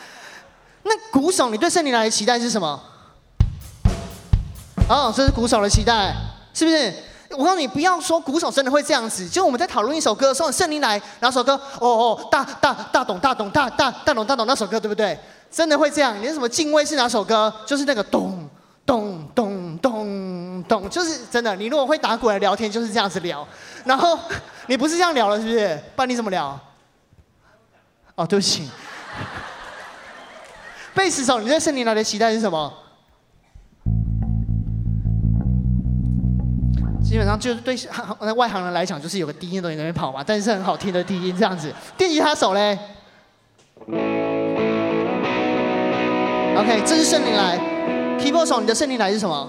[0.84, 2.82] 那鼓手，你对圣灵来的期待是什么？
[4.88, 6.14] 哦，这是鼓手的期待，
[6.52, 6.92] 是不是？
[7.30, 9.26] 我告诉你，不要说鼓手真的会这样子。
[9.26, 11.54] 就我们在讨论一首歌的时候，圣灵来，哪首歌？
[11.80, 15.18] 哦哦，大大大懂大懂大大大懂大懂那首歌，对不对？
[15.50, 16.20] 真的会这样？
[16.20, 17.50] 你什么敬畏是哪首歌？
[17.64, 18.46] 就是那个咚
[18.84, 21.56] 咚咚咚咚，就是真的。
[21.56, 23.46] 你如果会打鼓来聊天，就是这样子聊。
[23.84, 24.18] 然后
[24.66, 25.68] 你不是这样聊了，是不是？
[25.96, 26.58] 不然你怎么聊？
[28.14, 28.68] 哦，对不起。
[30.92, 32.70] 贝斯手，你对圣灵来的期待是什么？
[37.12, 37.76] 基本上就是对
[38.32, 41.70] 外行人来讲，就是有个低音的东西在那边跑嘛，但是很好听的低音这样子。
[41.94, 42.78] 电吉他手嘞
[46.56, 47.58] ？OK，这是圣灵来。
[48.18, 49.46] Keyboard 手，你的圣灵来是什么？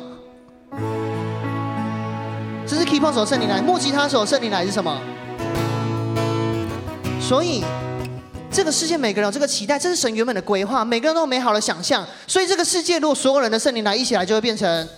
[2.68, 3.62] 这是 Keyboard 手圣灵来。
[3.62, 5.02] 木吉他手圣灵来是什么？
[7.22, 7.64] 所以，
[8.52, 12.06] 这个世界每个人有这个期待，这是神原本的规划，每个人都有美好的想象。
[12.28, 14.90] 所以，这个世界如果所有人的圣灵来一起来，就会变成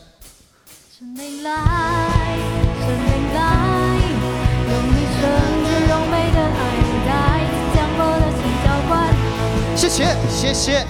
[9.75, 10.85] 谢谢，谢谢。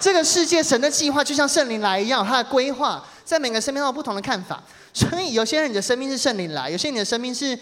[0.00, 4.60] 这个世界神的计划就像圣灵来一样，他的规划在每个生命都有不同的看法。
[4.92, 7.56] 所以有些人你的生命是圣灵来，有些人你的生命是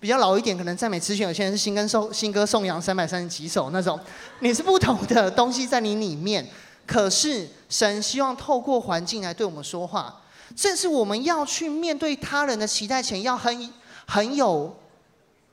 [0.00, 3.98] 比较老一点，可能赞美词选，有些人是新歌颂新歌颂扬三百三十几首那种，
[4.40, 6.44] 你是不同的东西在你里面。
[6.84, 10.20] 可是神希望透过环境来对我们说话，
[10.56, 13.72] 正是我们要去面对他人的期待前，要很
[14.06, 14.76] 很有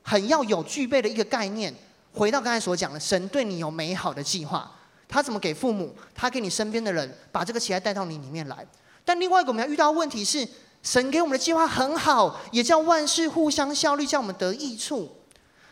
[0.02, 1.72] 很要有具备的一个概念。
[2.18, 4.68] 回到刚才所讲的，神对你有美好的计划，
[5.06, 8.66] 他怎么给父母，他给你身边的人，把这个期待带到你里面来。
[9.04, 10.46] 但另外一个我们要遇到的问题是，
[10.82, 15.16] 神给我们的计划很好，也叫万事互相效力，叫我们得益处。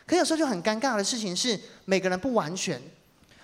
[0.06, 2.80] 可有时候就很尴尬的事情是，每个人不完全。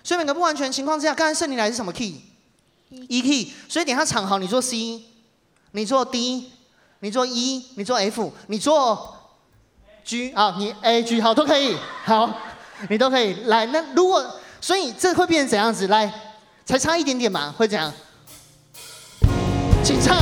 [0.04, 3.52] 所以每个不完全情况之下，刚才圣灵来是什么 key？E key。
[3.68, 5.02] 所以等下场好，你做 C，
[5.72, 6.52] 你做 D，
[7.00, 9.16] 你做 E，你做 F，你做
[10.04, 12.38] G 啊，你 A G 好都可以，好，
[12.88, 13.66] 你都可以来。
[13.66, 14.24] 那如果
[14.60, 15.88] 所以这会变成怎样子？
[15.88, 16.12] 来，
[16.64, 17.92] 才差一点点嘛，会怎样？
[19.82, 20.16] 请唱。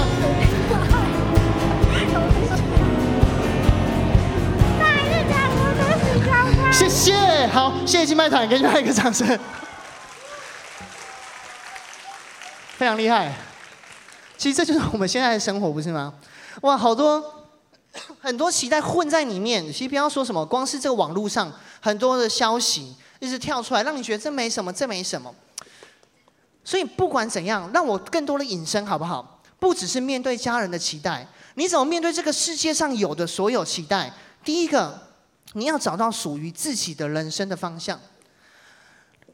[6.72, 9.38] 谢谢，好，谢谢金麦团，给你们一个掌声。
[12.78, 13.30] 非常厉害，
[14.38, 16.14] 其实这就是我们现在的生活，不是吗？
[16.62, 17.39] 哇，好多
[18.20, 19.64] 很多期待混在里面。
[19.72, 25.34] 其实不要说什么，光是这个网络上很多的消息一直跳出来，让你觉得这没什么，这没什么。
[26.62, 29.40] 所以不管怎样，让我更多的隐身，好不好？
[29.58, 34.12] 不只是面对家人的期待，你怎么面对这个世界上有的所有期待？
[34.44, 35.08] 第一个，
[35.54, 37.98] 你要找到属于自己的人生的方向。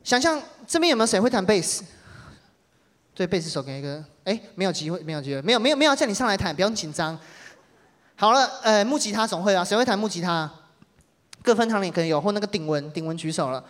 [0.03, 1.85] 想象这边有没有谁会弹贝斯？
[3.15, 7.19] 对，贝斯手给一个，哎，没有机会，没有机会，没有，没有，没有叫你上来弹，不用紧张。
[8.19, 10.51] 好了，呃，木吉他总会啊，谁会弹木吉他？
[11.43, 13.63] 各分堂里可能有，或那个鼎文，鼎文举手了。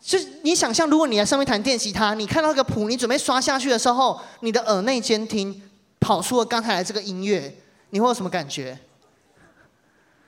[0.00, 5.62] 就你想象，如果你在上面弹电吉他，你看到那个谱，你准备刷下去的时候，你的耳内监听
[6.00, 7.54] 跑出了刚才的这个音乐，
[7.90, 8.78] 你会有什么感觉？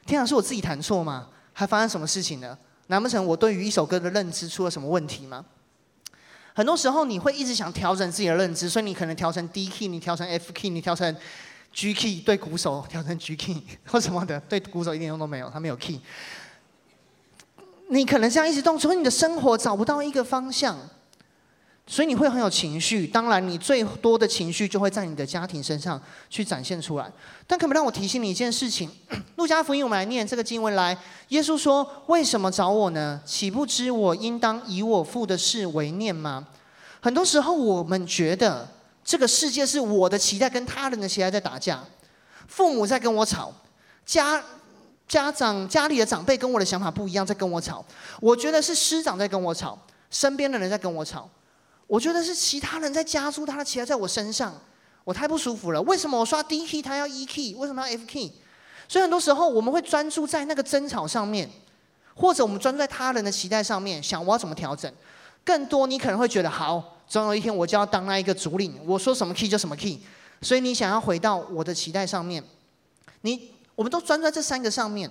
[0.07, 1.29] 天啊，是我自己弹错吗？
[1.55, 2.57] 还发生什么事情呢？
[2.89, 5.45] 难不成我对于一首歌的认知出了什么问题吗？
[6.53, 11.17] 很多时候你会一直想调整自己的认知，所以你可能调成 D key，你调成 F key，你调成
[11.75, 16.01] G key，对鼓手调成 G key 或什么的，对鼓手一点用都没有，他没有 key。
[17.89, 20.79] 你可能这样一直动，所以你的生活找不到一个方向。
[21.87, 27.13] 所以你会很有情绪，当然你最多的情绪就会在你的家庭身上去展现出来。
[27.47, 28.89] 但可不可以让我提醒你一件事情？
[29.37, 30.97] 路加福音，我们来念这个经文来。
[31.29, 33.21] 耶稣说：“为什么找我呢？
[33.27, 36.49] 岂不知我应当以我父的事为念吗？”
[37.03, 38.67] 很多时候我们觉得
[39.05, 41.85] 这个世界是我的期待跟他人的期待在打架，
[42.49, 43.53] 父母在跟我吵，
[44.07, 44.43] 家
[45.07, 47.85] 家长家里的长辈跟我的想法不一样，在跟我吵。
[48.21, 49.79] 我觉得是师长在跟我吵，
[50.11, 51.29] 身边的人在跟我吵。
[51.87, 54.59] 我觉得是其他人在加诸他的期待在我身上，
[55.05, 55.83] 我太不舒服了。
[55.83, 57.55] 为什么我刷 D key 他要 E key？
[57.57, 58.33] 为什么要 F key？
[58.89, 61.49] 所以很多时候我们会专注在那个争吵上面，
[62.15, 64.91] 或者我们专注在他人的期待上面，想我要怎么调整。
[65.45, 70.01] 更多你可能会觉得，好，总有一天我就要当那一个主领，我说什么 key 就什么 key。
[70.43, 72.43] 所以你想要回到我的期待上面，
[73.23, 75.11] 你我们都专注在这三个上面。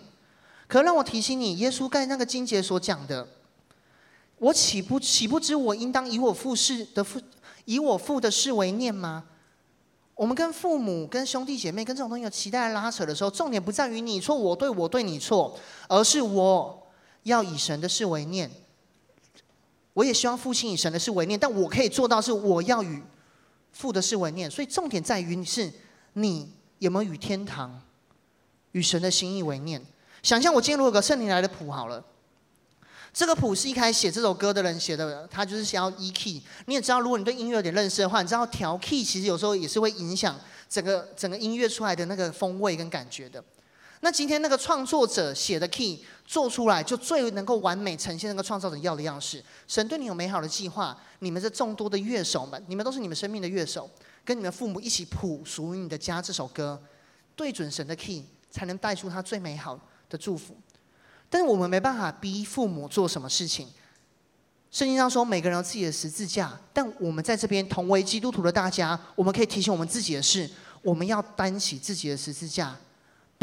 [0.67, 3.27] 可让我提醒你，耶稣盖那个经节所讲的。
[4.38, 7.21] 我岂不岂不知我应当以我父事的父
[7.65, 9.23] 以我父的事为念吗？
[10.15, 16.88] 我们跟父母、跟兄弟姐妹、跟这种东西有期待拉扯的时候，重点不在于你错我对，我对你错，而是我
[17.23, 18.51] 要以神的事为念。
[19.93, 23.01] 我也希望父亲以神的事为念，但我可以做到是我要与
[23.71, 24.49] 父的事为念。
[24.49, 25.71] 所以重点在于是
[26.13, 27.82] 你有没有与天堂、
[28.71, 29.82] 与神的心意为念。
[30.21, 32.03] 想象我今天如果有个圣灵来的谱好了。
[33.13, 36.41] 这个谱是一开始写这首歌的人写的，他就是想要 E key。
[36.65, 40.36] 你也知道，如果你对音乐有点认识的话，你知道调 key 其实有时候也是会影响
[40.67, 43.43] 整个整个音乐出来的那个风味跟感觉的。
[44.04, 49.42] 那今天那个创作者写的 key 做出来，就最能够完美呈现那个创造者要的样式。
[49.66, 53.89] 神对你有美好的计划，你们这众多的乐手们，你们都是你们生命的乐手，
[54.26, 56.78] 跟你们父母一起谱属于你的家这首歌，
[57.34, 60.54] 对准神的 key，才能带出他最美好的祝福。
[61.30, 63.70] 但是我们没办法逼父母做什么事情。
[64.70, 70.50] 圣经上说，每个人有自己的十字架，但我们在这边同为基督徒的大家，我们可以提醒我们自己的是，
[70.82, 72.76] 我们要担起自己的十字架，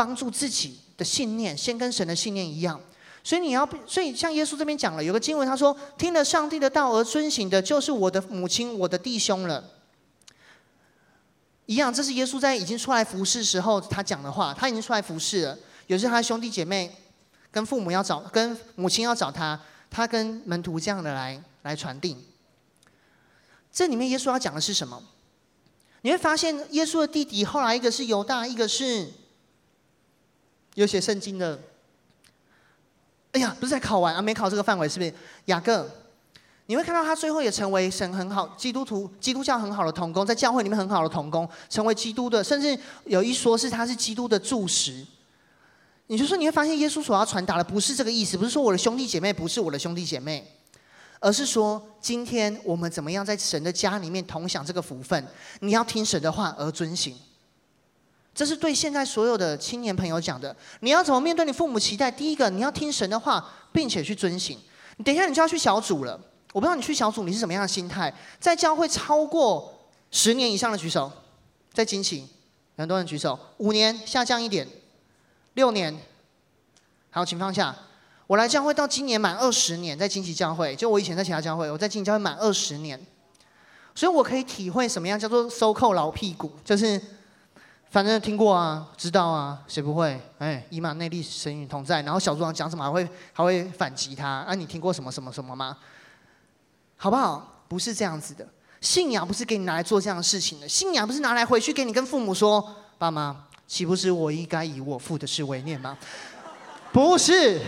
[0.01, 2.81] 帮助自己的信念，先跟神的信念一样。
[3.23, 9.63] 所以你要，所以像耶稣这边讲了，有个经文他说，听了上帝的道而遵行的，就是我的母亲、我的弟兄了。
[11.67, 16.97] 一样，这是耶稣在已经出来服侍时候他讲的话，他已经出来服侍了，有些他兄弟姐妹。
[17.53, 22.17] 跟父母要找，跟母亲要找他，他跟门徒这样的来来传递。
[23.73, 25.03] 这里面耶稣要讲的是什么？
[26.03, 29.11] 你会发现耶稣的弟弟后来一个是犹大，一个是
[30.81, 31.61] 有写圣经的，
[33.33, 35.13] 哎呀，不是在考完啊，没考这个范围，是不是？
[35.45, 35.87] 雅各，
[36.67, 45.07] 你会看到他最后也成为神很好基督徒、基督教很好的同工，在教会里面很好的同工，成为基督的，甚至有一说是他是基督的柱石。
[46.07, 50.51] 你就说你会发现，耶稣所要传达的不是这个意思，不是说我的兄弟姐妹不是我的兄弟姐妹，
[51.21, 55.25] 而是说今天我们怎么样在神的家里面同享这个福分？
[55.61, 57.15] 你要听神的话而遵行。
[58.33, 60.55] 这是对现在所有的青年朋友讲的。
[60.81, 62.11] 你要怎么面对你父母期待？
[62.11, 64.59] 第一个，你要听神的话，并且去遵行。
[64.97, 66.19] 你等一下你就要去小组了，
[66.53, 68.15] 我不知道你去小组你是什么样的心态。
[68.39, 69.75] 在教会超过
[70.11, 71.11] 十年以上的举手，
[71.73, 72.27] 在惊奇，
[72.77, 73.39] 很多人举手。
[73.59, 74.67] 五年下降一点，
[75.55, 76.01] 六年，
[77.11, 77.75] 好，请放下。
[78.29, 82.99] 我来教会到今年满二十年，在惊奇教会，就我以前在其他教会，我在惊奇教会满二十年，
[83.95, 87.01] 所以我可以体会什么样叫做收扣老屁股，就是。
[87.91, 90.19] 反正听过啊，知道啊，谁不会？
[90.39, 92.01] 哎，以马内利，神与同在。
[92.03, 94.29] 然后小组长讲什么还会还会反击他？
[94.29, 95.77] 啊，你听过什么什么什么吗？
[96.97, 97.65] 好不好？
[97.67, 98.47] 不是这样子的。
[98.81, 100.69] 信仰不是给你拿来做这样的事情的。
[100.69, 105.99] 信仰不是拿来回去给你跟父母说：“爸妈，岂不是我应该以我父的事为念吗？”
[106.95, 107.61] 不是，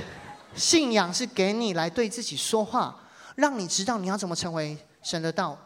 [0.55, 2.97] 信仰是给你来对自己说话，
[3.35, 5.59] 让你知道你要怎么成为神的道。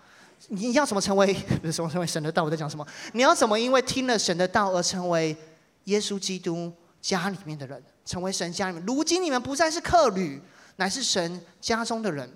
[0.49, 2.45] 你要怎么成为不是什么成为神的道？
[2.45, 2.87] 我在讲什么？
[3.12, 5.37] 你要怎么因为听了神的道而成为
[5.84, 8.87] 耶稣基督家里面的人，成为神家里面？
[8.87, 10.41] 如今你们不再是客旅，
[10.76, 12.30] 乃是神家中的人，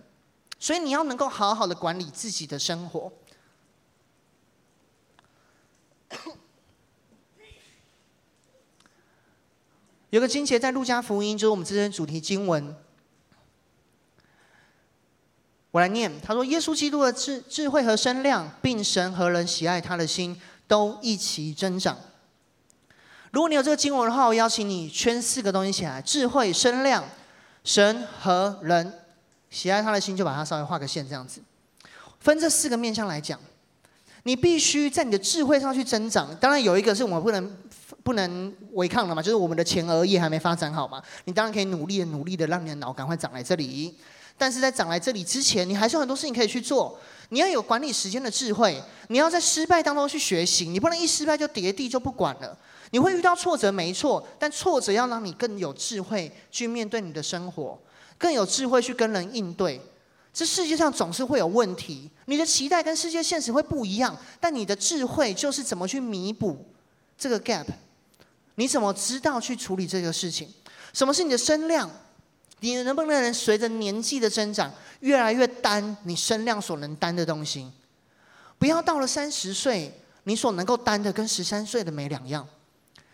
[0.59, 3.13] 所以你要能够好好的管理自己的生活。
[10.11, 12.75] 有个经节在路加福音，就是我们这篇主题经文。
[15.73, 21.97] 我来念，他说：“耶稣基督的智智慧和身量，并神和人喜爱他的心，都一起增长。”
[23.31, 27.05] 如果你有这个经文的话，我邀请你圈四个东西起来：智慧、身量、
[27.63, 28.93] 神和人
[29.49, 31.41] 喜爱他的心，就把它稍微画个线，这样子。
[32.19, 33.39] 分这四个面向来讲，
[34.25, 36.35] 你必须在你的智慧上去增长。
[36.41, 37.57] 当然，有一个是我们不能
[38.03, 41.01] 不能违抗的嘛，就是我们的前额叶还没发展好嘛。
[41.27, 43.97] 你当然可以努力的、努力的，让你的脑赶快长来这里。
[44.41, 46.99] 但是在长来这里之前，你还是有很多事情可以去做。
[47.29, 52.57] 你要有管理时间的智慧，你要在失败当中去学习，你不能一失败就跌地就不管了。
[52.93, 57.79] 你会遇到挫折，没错，但挫折要让你更有智慧去面对你的生活，
[58.17, 59.79] 更有智慧去跟人应对。
[60.33, 66.65] 这世界上总是会有问题，你的期待跟世界现实会不一样，但你的智慧就是怎么去弥补
[67.19, 67.67] 这个 gap。
[68.55, 70.49] 你怎么知道去处理这个事情？
[70.95, 71.91] 什么是你的身量？
[72.61, 77.71] 你能不能随着年纪的增长，越来越担你身量所能担的东西？
[78.59, 79.93] 不要到了三十岁，
[80.25, 82.47] 你所能够担的跟十三岁的没两样。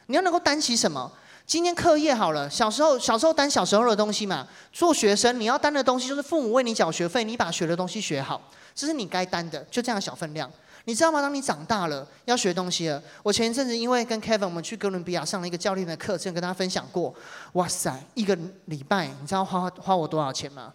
[0.06, 1.10] 你要能够担起什么？
[1.46, 4.48] 今天课业好了，小时候小时候担小时候的东西嘛。
[4.72, 10.50] 做学生你要担的东西就是父母为你缴学费，你把学的东西学好，这是你该担的，就这样小分量。
[10.86, 11.20] 你知道吗？
[11.20, 13.02] 当你长大了，要学东西了。
[13.24, 17.12] 我前一阵子因为跟 Kevin 我们去哥伦比亚上了一个教练的课程，跟大家分享过。
[17.54, 20.72] 哇塞，一个礼拜你知道花花我多少钱吗？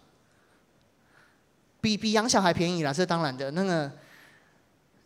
[1.80, 3.50] 比比养小孩便宜啦，这当然的。
[3.52, 3.90] 那个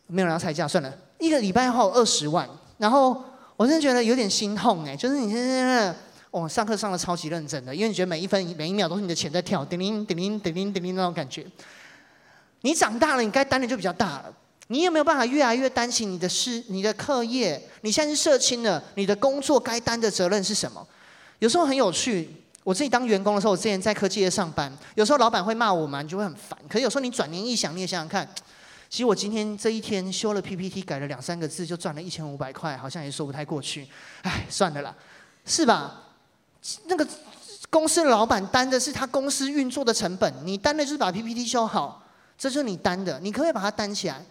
[0.09, 2.49] 没有人要拆价，算了，一个礼拜花二十万。
[2.79, 3.23] 然后
[3.57, 5.95] 我真的觉得有点心痛哎，就是你现在
[6.33, 11.47] 哦，上课上的超级认真的，因为你觉得每一分每一秒都是你的钱在跳，叮铃叮铃叮铃叮铃那种感觉。
[12.63, 14.35] 你长大了，你该担的就比较大了。
[14.69, 17.63] 你有没有办法越来越担心你的事、你的课业？
[17.83, 20.87] 你现在是社青了，你的工作该担的责任是什么？
[21.39, 22.29] 有时候很有趣，
[22.65, 26.59] 我自己当员工的时候，我之前在科技业上班，有时候老板会骂我嘛，你就会很烦。
[26.69, 28.29] 可是有时候你转念一想，你也想想看，
[28.91, 33.87] 其实我今天这一天修了 PPT，改了两三个字，就赚了一千五百块，好像也说不太过去。
[34.23, 34.95] 唉，算了啦，
[35.45, 36.03] 是吧？
[36.87, 37.07] 那个
[37.71, 42.03] 公司的老板担的是他公司运作的成本，你担的就是把 PPT 修好，
[42.37, 44.25] 这就是你担的，你可不可以把它担起来？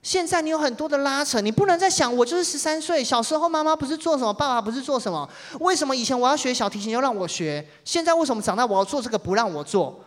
[0.00, 5.28] 现在你有很多的拉扯，你不能再想我就是十三岁，小时候妈妈不是做什么，爸爸不是做什么？
[5.60, 7.66] 为什么以前我要学小提琴又让我学？
[7.84, 10.02] 现在为什么长大我要做这个不让我做？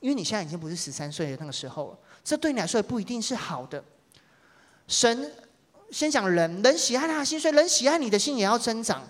[0.00, 3.82] 因为你现在已经不是十三岁的那个时候了，这对你来说也不一定是好的。
[4.86, 5.32] 神
[5.90, 9.02] 先讲人，人喜爱他心，所以人喜爱你的心也要增长。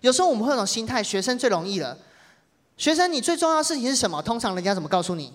[0.00, 1.96] 有时候我们会有种心态，学生最容易了。
[2.76, 4.22] 学生，你最重要的事情是什么？
[4.22, 5.32] 通常人家怎么告诉你？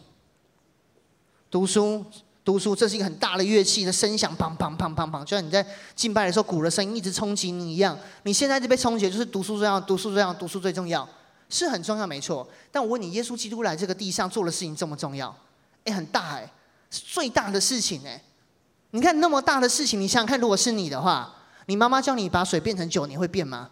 [1.52, 2.04] 读书。
[2.46, 5.66] 读书，这是一个很大的乐器的声响，砰砰砰砰砰，就像你在
[5.96, 7.98] 敬拜的时候，鼓的声音一直冲击你一样。
[8.22, 11.10] 你现在就被冲击，就是读书重要，读书重要，读书最重要，
[11.50, 12.48] 是很重要，没错。
[12.72, 15.36] 但我问你，耶稣基督来这个地上做的事情这么重要？
[15.86, 16.48] 哎，很大哎，
[16.92, 18.22] 是最大的事情哎。
[18.92, 21.36] 你看那么大的事情，你想想看，如果是你的话，
[21.66, 23.72] 你妈妈叫你把水变成酒，你会变吗？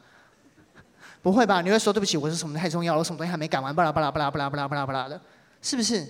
[1.21, 1.61] 不会吧？
[1.61, 5.21] 你会说对不起，我是什么太重要了，我什么东西还没赶完，巴拉巴拉巴拉巴拉巴拉巴拉巴拉的，
[5.61, 6.05] 是不是？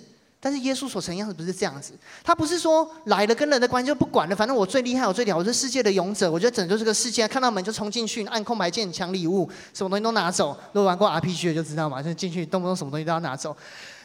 [0.46, 10.50] 但是耶稣所成样子不是这样子，他不是说来了跟人的关系就不管了，反正我最厉害，我最屌，我是世界的勇者，我觉得拯救这个世界，看到门就冲进去，按空白键抢礼物，什么东西都拿走。
[10.74, 13.56] 如果玩过 RPG 的就知道嘛，就进去动不动什么东西都要拿走。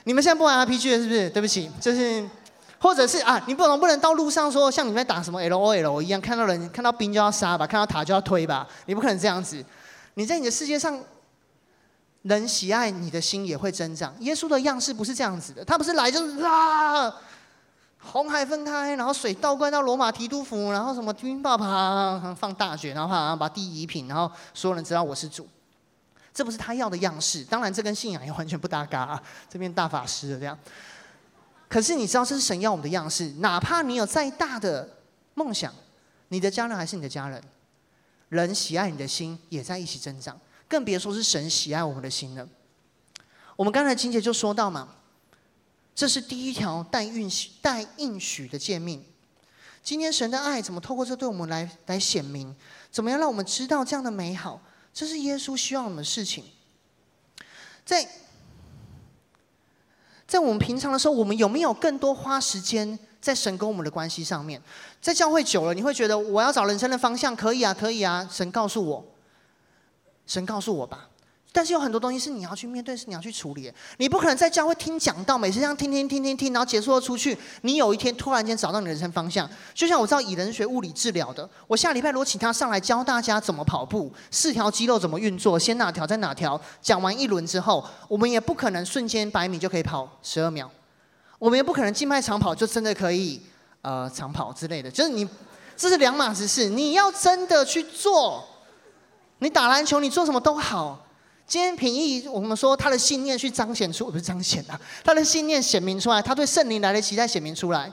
[0.04, 1.28] 你们现在不玩 RPG 了是不是？
[1.30, 2.24] 对不起，就是，
[2.78, 9.64] 或者是啊，你不能不能到路上说像你在打什么 LOL 一样，看到人看到兵就要杀吧，看到塔就要推吧，你不可能这样子。
[10.14, 10.96] 你在你的世界上。
[12.22, 14.14] 人喜爱你的心也会增长。
[14.20, 17.14] 耶稣的样式不是这样子的，他不是来就是啊，
[17.98, 25.48] 红海分开，然后水倒灌到罗马提督府，然后什么军爸爸放大决，然后好像把地夷平，然后所有人知道我是主。
[26.34, 27.42] 这不是他要的样式。
[27.44, 29.22] 当然，这跟信仰也完全不搭嘎啊。
[29.48, 30.56] 这边大法师的这样。
[31.68, 33.28] 可是你知道这是神要我们的样式。
[33.38, 34.88] 哪怕你有再大的
[35.34, 35.72] 梦想，
[36.28, 37.42] 你的家人还是你的家人，
[38.28, 40.38] 人喜爱你的心也在一起增长。
[40.68, 42.46] 更别说是神喜爱我们的心了。
[43.56, 44.88] 我们刚才金姐就说到嘛，
[45.94, 49.04] 这是第一条带应许、带应许的诫命。
[49.82, 52.54] 今天神的爱怎么透过这对我们来来显明？
[52.90, 54.60] 怎么样让我们知道这样的美好？
[54.92, 56.44] 这是耶稣需要我们的事情。
[57.84, 58.06] 在
[60.26, 64.62] 在我们平常的时候，我们有没有更多花时间在神跟我们的关系上面？
[65.00, 69.04] 在教会久了，你会觉得我要找人生的方向，可以啊，可以啊，神告诉我。
[70.28, 71.08] 神告诉我吧，
[71.50, 73.72] 但是有很多东西是你要去面对，是你要去处理。
[73.96, 77.36] 你不可能在教会听讲道，每次这样听听听听听，然后结束了出去。
[77.62, 90.70] 你有一天突然间找到你的人生方向，就像我知道蚁人学物理治疗的，我下礼拜如果请他上来教大家怎么跑步，四条肌肉怎么运作，先哪条再哪条，讲完一轮之后，我们也不可能瞬间百米就可以跑十二秒，
[91.38, 93.40] 我们也不可能静脉长跑就真的可以
[93.80, 95.26] 呃长跑之类的，就是你
[95.74, 98.46] 这是两码子事，你要真的去做。
[99.40, 101.06] 你打篮球，你做什么都好。
[101.46, 107.90] 今天品义，我们说他的信念去彰显出，不是彰显啊，他的信念显明出来，他对圣灵来的期待显明出来。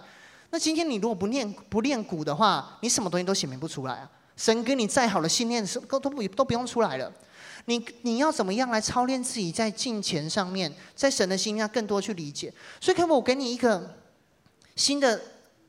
[0.49, 4.09] 那今天你如果不练不练鼓的话，你什么东西都显明不出来啊。
[4.35, 7.11] 神给你再好的信念，都都不都不用出来了。
[7.67, 12.53] 你你要怎么样来操练自己在金钱上面，在神的心要更多去理解。
[12.81, 13.95] 所以，可不我给你一个
[14.75, 15.19] 新的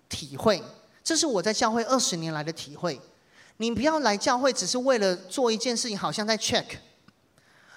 [0.09, 0.61] 体会，
[1.05, 3.01] 这是我在教会二十年来的体会。
[3.59, 6.65] 你不要来教会，只是为了做一件事情，好像在 check，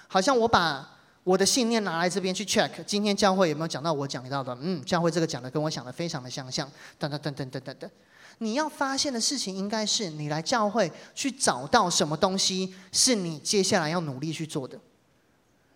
[0.08, 2.70] 好像我把我的信念拿来这边去 check。
[2.86, 4.56] 今天教会有没有讲到我讲到的？
[4.60, 6.70] 嗯，教会这个讲的跟我想的非常的相像。
[6.98, 7.90] 等等等等等等等，
[8.38, 14.78] 你要发现的事情应该是你来教会去找到什么东西是你接下来要努力去做的，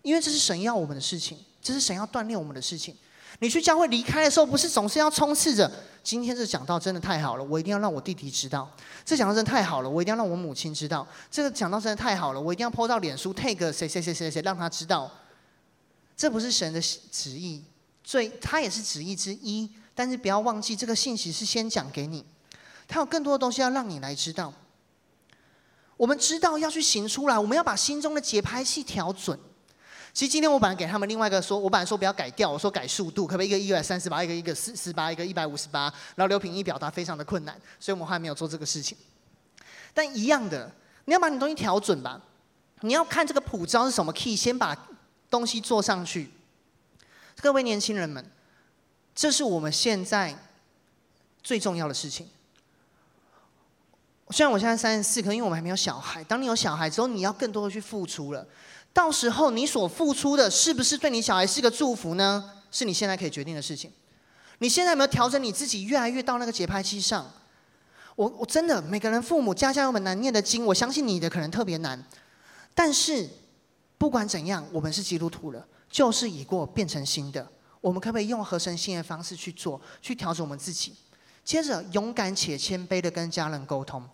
[0.03, 2.95] 因为这是神要我们的事情，这是神要锻炼我们的事情。
[3.45, 5.70] 你去教会离开的时候，不是总是要冲刺着。
[6.03, 8.66] 今天这讲道真的太好了，我一定要让我弟弟知道。
[9.05, 11.07] 这讲道真的太好了，我一定要让我母亲知道。
[11.30, 15.11] 这个讲道真的太好了，我一定要 po 到脸书，tag 谁谁谁谁谁，让他知道。
[16.16, 17.62] 这不是神的旨意，
[18.03, 19.70] 最他也是旨意之一。
[19.95, 22.24] 但是不要忘记，这个信息是先讲给你，
[22.88, 24.51] 他有更多的东西要让你来知道。
[25.99, 29.38] 我们知道要去行出来，我们要把心中的节拍器调准。
[30.15, 38.97] 其实今天我本来给他们另外一个说，我本来说不要改调，我说改速度，可不可以一个一百三十八，一个一个四十八，一个一百五十八，然后刘品一表达非常的困难，所以我们还没有做这个事情。
[39.93, 40.71] 但一样的，
[41.07, 42.21] 你要把你东西调准吧，
[42.83, 44.89] 你要看这个谱招是什么 key，先把
[45.29, 46.31] 东西做上去。
[47.41, 48.25] 各位年轻人们，
[49.17, 50.33] 这是我们现在
[51.43, 52.29] 最重要的事情。
[54.31, 56.23] 虽然我现在三十四，可因为我们还没有小孩。
[56.23, 58.47] 当你有小孩之后，你要更多的去付出了。
[58.95, 62.53] 到时候你所付出的是不是对你小孩是个祝福呢？
[62.70, 63.92] 是你现在可以决定的事情。
[64.59, 67.28] 你现在有没有调整你自己，越来越到那个节拍器上？
[68.14, 72.01] 我我真的每个人父母家家有本难念的经，我相信你的可能特别难。
[72.72, 73.28] 但是
[73.99, 77.47] 不管怎样，我们是基督徒了，旧事已过，变成新的。
[77.80, 80.95] 我们可不可以用合神心的方式去做，去调整我们自己？
[81.45, 84.09] 接着勇敢且谦卑的跟家人沟通。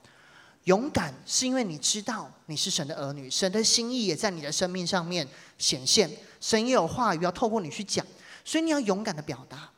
[0.65, 8.05] 勇敢是因为你知道你是神的儿女，神的心意也在你的生命上面显现，神也有话语要透过你去讲，
[8.45, 9.71] 所以你要勇敢的表达。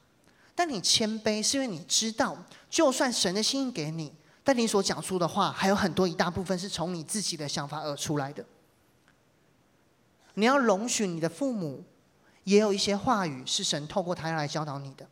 [0.54, 2.36] 但你谦卑是因为你知道，
[2.68, 4.12] 就算神的心意给你，
[4.42, 8.44] 但你所讲出的话还有很多一大部分是从你自己的想法而出来的。
[10.34, 11.84] 你要容许你的父母
[12.44, 15.08] 也有一些话语是神透过他来教导你的，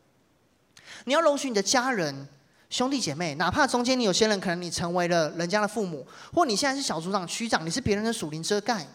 [1.05, 2.27] 你要容许你的家人。
[2.71, 8.87] 兄弟姐妹，哪怕中间你有些人可能你成为了人家的父母，或你现在是小组长、区长，你是别人的属灵遮盖，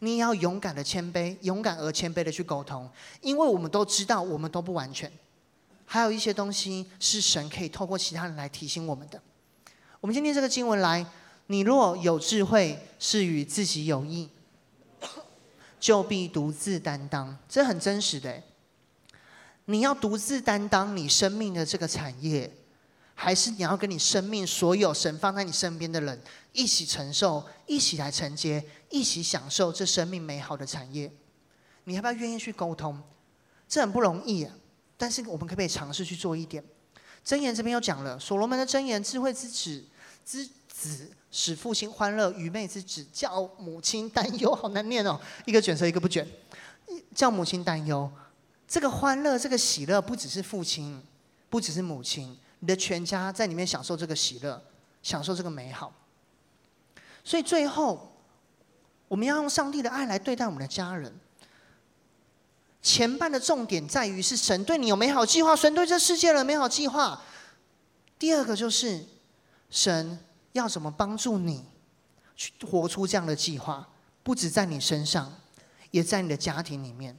[0.00, 5.10] 你也要勇敢的谦卑，勇敢而谦卑的去沟通，因为我们都知道我们都不完全，
[5.86, 9.22] 还有一些东西是神可以透过其他人来提醒我们的。
[10.00, 11.06] 我们今天这个经文来，
[11.46, 14.28] 你若有智慧，是与自己有益。
[15.78, 17.34] 就必独自担当。
[17.48, 18.42] 这很真实的。
[19.64, 22.52] 你要独自担当你生命的这个产业，
[23.22, 26.18] 还是你要跟你生命所有神放在你身边的人
[26.54, 31.12] 一起承受，一起来承接，一起享受这生命美好的产业？
[31.84, 32.98] 你要不要愿意去沟通？
[33.68, 34.54] 这很不容易啊，
[34.96, 36.64] 但是我们可不可以尝试去做一点？
[37.22, 39.84] 箴言这边又讲了，所罗门的箴言：智慧之子
[40.24, 44.54] 之子使父亲欢乐，愚昧之子叫母亲担忧。
[44.54, 46.26] 好难念哦，一个卷舌，一个不卷，
[47.14, 48.10] 叫母亲担忧。
[48.66, 51.02] 这个欢乐，这个喜乐，不只是父亲，
[51.50, 54.62] 不只是母亲，你的全家在里面享受这个喜乐，
[55.02, 55.92] 享受这个美好。
[57.24, 58.16] 所以最后，
[59.08, 61.14] 我们要用上帝的爱来对待我们的家人。
[62.82, 67.22] 前半的重点在于是神对你有美好计划，神对这世界的美好计划。
[68.18, 69.04] 第二个就是
[69.68, 70.18] 神
[70.52, 71.66] 要怎么帮助你
[72.36, 73.88] 去活出这样的计划，
[74.22, 75.30] 不止在你身上，
[75.90, 77.18] 也在你的家庭里面。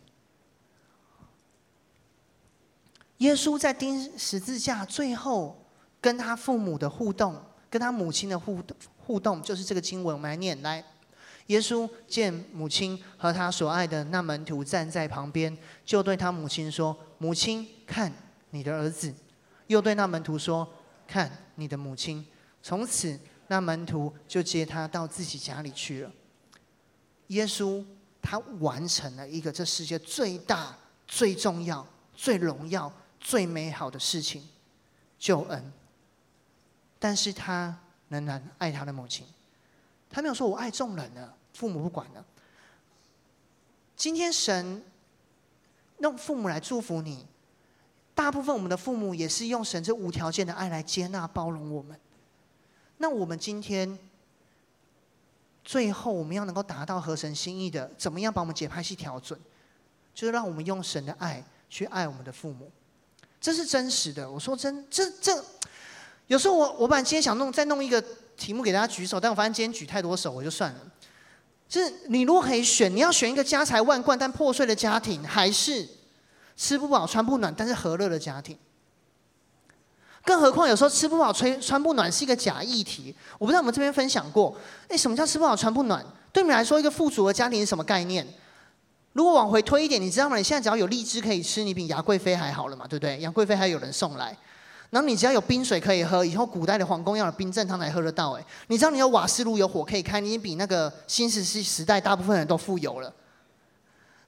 [3.21, 5.55] 耶稣在钉十字架最后
[6.01, 8.59] 跟他父母的互动，跟他母亲的互
[8.97, 10.83] 互动，就是这个经文，我们来念来。
[11.45, 15.55] 耶稣见母亲和他所爱的那门徒站在旁边，
[15.85, 18.11] 就对他母亲说：“母亲，看
[18.49, 19.13] 你的儿子。”
[19.67, 20.67] 又对那门徒说
[21.07, 22.25] ：“看你的母亲。”
[22.63, 23.19] 从此，
[23.49, 26.11] 那门徒就接他到自己家里去了。
[27.27, 27.85] 耶稣
[28.19, 32.91] 他完成了一个这世界最大、最重要、最荣耀。
[33.21, 34.45] 最美好的事情，
[35.17, 35.71] 救恩。
[36.99, 39.25] 但是他仍然爱他的母亲，
[40.09, 42.25] 他没有说“我爱众人了，父母不管了”。
[43.95, 44.83] 今天神
[45.99, 47.25] 用父母来祝福你，
[48.13, 51.99] 大部分我们的父母也是用神这无条件的爱来接纳包容我们。
[52.97, 53.97] 那我们今天
[55.63, 59.39] 最后我们要能够达到合神心意的，怎么样把我们节拍器调准？
[60.13, 62.71] 就是让我们用神的爱去爱我们的父母。
[63.41, 65.43] 这是真实的，我说真，这这，
[66.27, 67.99] 有时候我我本来今天想弄再弄一个
[68.37, 70.79] 题目给大家举手，但我发现今天举太多手，我就算了。
[71.67, 75.87] 就是你如果可以选，你要选一个家财万贯但破碎的家庭，还是
[76.55, 78.55] 吃不饱穿不暖但是和乐的家庭？
[80.23, 83.15] 更何况有时候吃不饱穿穿不暖是一个假议题。
[83.39, 84.55] 我不知道我们这边分享过，
[84.87, 86.05] 哎，什么叫吃不饱穿不暖？
[86.31, 88.27] 对你们来说，一个富足的家庭是什么概念？
[89.13, 90.37] 如果往回推一点，你知道吗？
[90.37, 93.19] 你现在只要有荔枝可以吃，你比杨贵妃还好了嘛，对不对？
[93.19, 94.35] 杨贵妃还有人送来，
[94.89, 98.31] 然后你只要有冰水可以喝，以后古代的皇宫要有冰镇汤才喝得到。
[98.31, 103.13] 哎，你知道你有瓦斯炉有火可以开，你比那个新石器时代大部分人都富有了。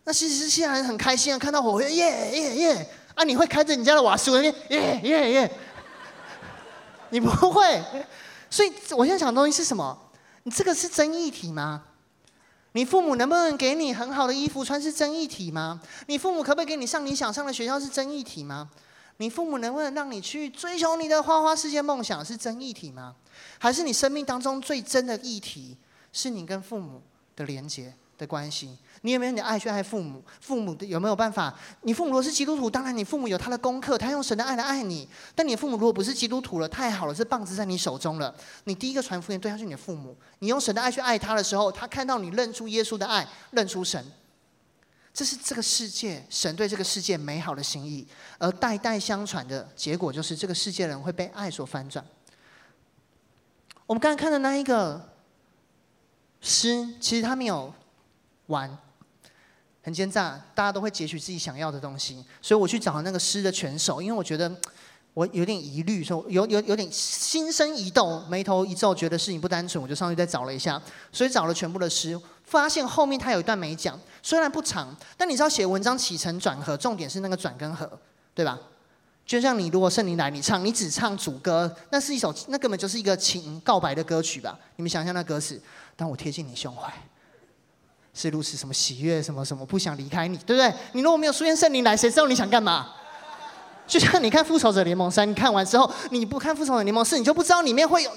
[0.03, 2.89] 那新石器人很开心啊，看到火会，耶耶耶！
[3.15, 5.51] 啊，你会开着你家的瓦斯炉，耶耶耶！
[7.09, 7.81] 你不会，
[8.49, 9.97] 所以我现在讲的东西是什么？
[10.43, 11.83] 你这个是争议题吗？
[12.73, 15.81] 你父母能不能给你很好的衣服穿是真议体吗？
[16.07, 18.69] 你父母可不可以给你上你想上的学校是真议体吗？
[19.17, 23.15] 你父母能不能让你去追求你的花花世界梦想是真议体吗？
[23.59, 25.77] 还是你生命当中最真的议题
[26.11, 27.01] 是你跟父母
[27.35, 28.77] 的连结的关系？
[29.05, 30.23] 你有没有你的爱去爱父母？
[30.39, 31.53] 父母的有没有办法？
[31.81, 35.05] 你父母如果是基督徒，当然你父母有他的功课，他用神的爱来爱你。
[35.35, 38.33] 但你父母如果不是基督徒了，太好了，这棒子在你手中了。
[38.63, 40.15] 你第一个传福音对象是你的父母。
[40.39, 44.01] 你用神的爱去爱他的时候，他看到你认出耶稣的爱，认出神。
[45.13, 48.07] 这是这个世界神对这个世界美好的心意，
[48.39, 52.03] 而代代相传的结果就是这个世界人会被爱所翻转。
[53.85, 55.09] 我们刚才看的那一个
[56.39, 57.73] 诗，其实他没有
[58.45, 58.77] 完。
[59.83, 64.49] 很奸诈，大家都会截取自己想要的东西，所以我去找那个诗的全首，因为我觉得
[65.13, 70.81] 我有点疑虑，说有有有点心生疑窦，眉头一皱，觉得事情不单纯，我就上去再找了一下，
[71.11, 77.87] 所以找了全部的诗，发现后面他有一段没讲，虽然不长，但你知道写文章起承转合，重点是那个转跟合，
[78.33, 78.57] 对吧？
[79.25, 84.57] 就像你如果圣灵来，你唱，你只唱主歌，那是一首，那根本就是一个情告白的歌曲吧？
[84.77, 85.61] 你们想象那歌词，
[85.95, 86.91] 当我贴近你胸怀。
[88.13, 90.71] 是如此，什么喜悦，什么什么，不想离开你，对不对？
[90.91, 92.93] 你如果没有出现圣灵来，谁知道你想干嘛？
[93.85, 98.11] 就像你看《复仇者联盟三》，你看完之后，你不看《复仇者联盟四》，你就不知道里面会有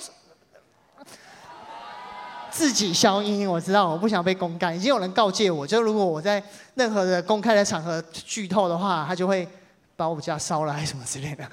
[2.50, 3.48] 自己消音。
[3.50, 6.42] 我知道，我不想被公干，已经有人告诫我，就如果我在
[6.74, 9.48] 任何的公开的场合剧透的话，他就会
[9.96, 11.44] 把我家烧了，还是什么之类的。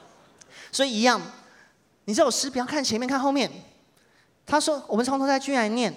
[0.70, 1.20] 所以一样，
[2.04, 3.50] 你这首诗不要看前面，看后面。
[4.46, 5.94] 他说：“我们从头再继续来念。”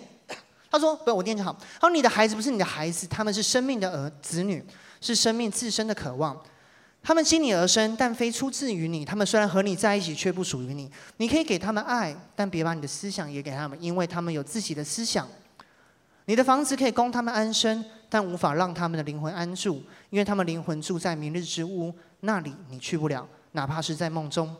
[0.72, 1.55] 他说：“不，我念就好。
[1.80, 4.65] 他说，你的孩子不是你的孩子，他们是生命的儿子女，
[5.01, 6.41] 是生命自身的渴望。
[7.03, 9.03] 他们经你而生，但非出自于你。
[9.03, 10.89] 他们虽然和你在一起，却不属于你。
[11.17, 15.28] 你可以给他们爱，但别把你的思想也给他们，因为他们有自己的思想。
[16.26, 24.55] 你的房子可以供他们安身，但无法让他们的灵魂安住，因为他们灵魂住在明日之屋，那里你去不了，哪怕是在梦中。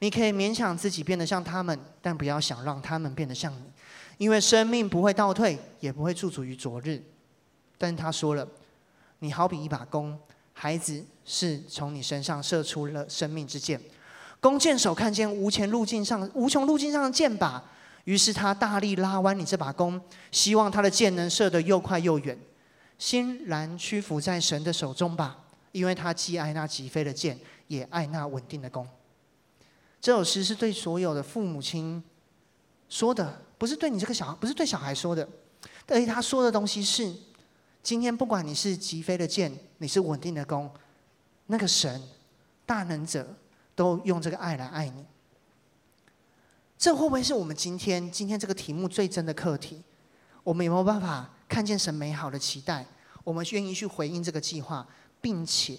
[0.00, 3.64] 你可以勉强自己变得像他们，但不要想让他们变得像你，
[4.18, 7.02] 因为生命不会倒退，也不会驻足于昨日。
[7.78, 8.46] 但他说了，
[9.20, 10.18] 你好比一把弓，
[10.52, 13.80] 孩子是从你身上射出了生命之箭。
[14.40, 17.60] 弓箭手看见无前路径上无穷路径上的箭靶，
[18.04, 20.00] 于是他大力拉弯你这把弓，
[20.30, 22.36] 希望他的箭能射得又快又远。
[22.98, 25.38] 欣然屈服在神的手中吧，
[25.70, 27.38] 因为他既爱那疾飞的箭，
[27.68, 28.86] 也爱那稳定的弓。
[30.00, 32.02] 这首诗是对所有的父母亲
[32.88, 35.28] 说的，不是对你这个小孩，不是对小孩说的。
[35.88, 37.12] 而且他说的东西是：
[37.82, 40.70] 今天不管你是疾飞的箭，你是稳定的弓，
[41.46, 42.00] 那个神
[42.64, 43.26] 大能者
[43.74, 45.04] 都用这个爱来爱你。
[46.78, 49.82] 这会不会是我们今天今天这个题目最真的课题？
[50.44, 52.86] 我们有没有办法看见神美好的期待？
[53.24, 54.86] 我们愿意去回应这个计划，
[55.20, 55.76] 并且。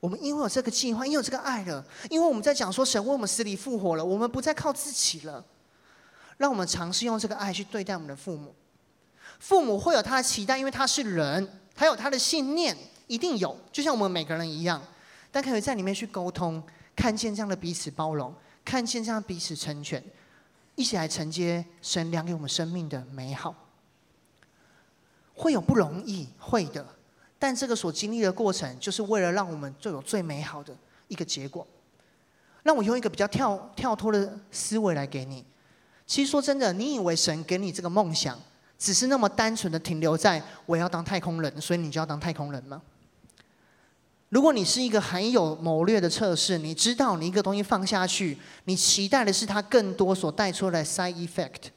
[0.00, 5.44] 我们因为有这个计划，因为有这个爱了，因为我们在讲说神为我们死里复活了，我们不再靠自己了。
[6.38, 8.54] 让我们尝试用这个爱去对待我们的父母。
[9.38, 12.76] 父母会有他的期待，因为他是人，他有他的信念，
[13.06, 14.82] 一定有，就像我们每个人一样。
[15.30, 16.62] 但可以在里面去沟通，
[16.96, 18.34] 看见这样的彼此包容，
[18.64, 20.02] 看见这样彼此成全，
[20.74, 23.54] 一起来承接神量给我们生命的美好。
[25.34, 26.84] 会有不容易，会的。
[27.38, 30.76] 但这个所经历的过程，就是为了让我们最有最美好的
[31.06, 31.64] 一个结果。
[32.64, 35.44] 让我用一个比较跳跳脱的思维来给你。
[36.08, 38.36] 其实说真的，你以为神给你这个梦想，
[38.78, 42.80] 只是那么单纯的停留在我要当太空人，所以你就要当太空人吗？
[44.30, 51.70] 如果你是一个很有谋略的测试，你知道你一个东西放下去，你期待的是它更多所带出来的 side effect。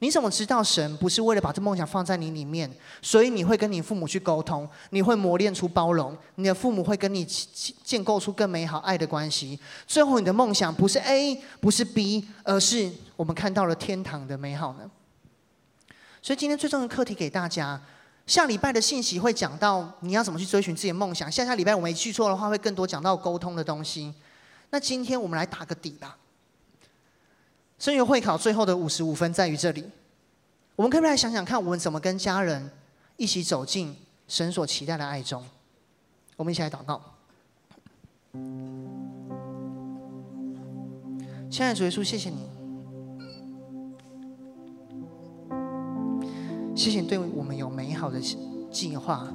[0.00, 2.70] 你怎么知道神不是为了把这梦想放在你里面？
[3.00, 9.58] 所以你会跟你父母去沟通，你会磨练出包容，你的父母会跟你建构出更美好爱的关系。
[9.86, 14.90] 最后，你的梦想不是 A，不是 B，而是我们看到了天堂的美好呢？
[16.20, 17.80] 所以今天最重要的课题给大家，
[18.26, 21.30] 下礼拜的信息会讲到你要怎么去追寻自己的梦想。
[21.30, 24.14] 下下礼拜我没记错的话，会更多讲到沟通的东西。
[24.70, 26.16] 那今天我们来打个底吧。
[27.78, 29.90] 圣约会考最后的五十五分在于这里，
[30.74, 32.70] 我们可不可以来想想看，我们怎么跟家人
[33.16, 33.94] 一起走进
[34.26, 35.44] 神所期待的爱中？
[36.36, 37.00] 我们一起来祷告。
[41.50, 42.48] 亲爱的主耶稣，谢谢你，
[46.84, 48.20] 谢谢你对我们有美好的
[48.70, 49.26] 计划，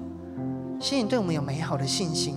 [0.80, 2.36] 谢谢你对我们有美好的信心，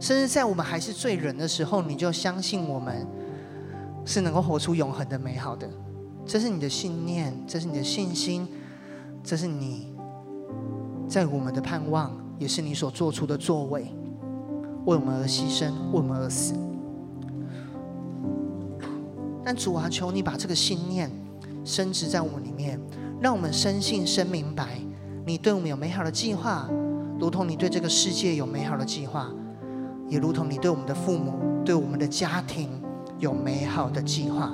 [0.00, 3.06] 甚至在我们还是罪人的时候，你就相信我们。
[4.04, 5.70] 是能够活出永恒的美好的，
[6.26, 8.48] 这是你的信念，这是你的信心，
[9.22, 9.94] 这是你
[11.06, 13.94] 在我们的盼望，也是你所做出的作为，
[14.84, 16.54] 为我们而牺牲，为我们而死。
[19.44, 21.08] 但主啊，求你把这个信念
[21.64, 22.80] 深植在我们里面，
[23.20, 24.80] 让我们深信、深明白，
[25.26, 26.68] 你对我们有美好的计划，
[27.18, 29.28] 如同你对这个世界有美好的计划，
[30.08, 32.68] 也如同你对我们的父母、对我们的家庭。
[33.18, 34.50] 有美好的计划，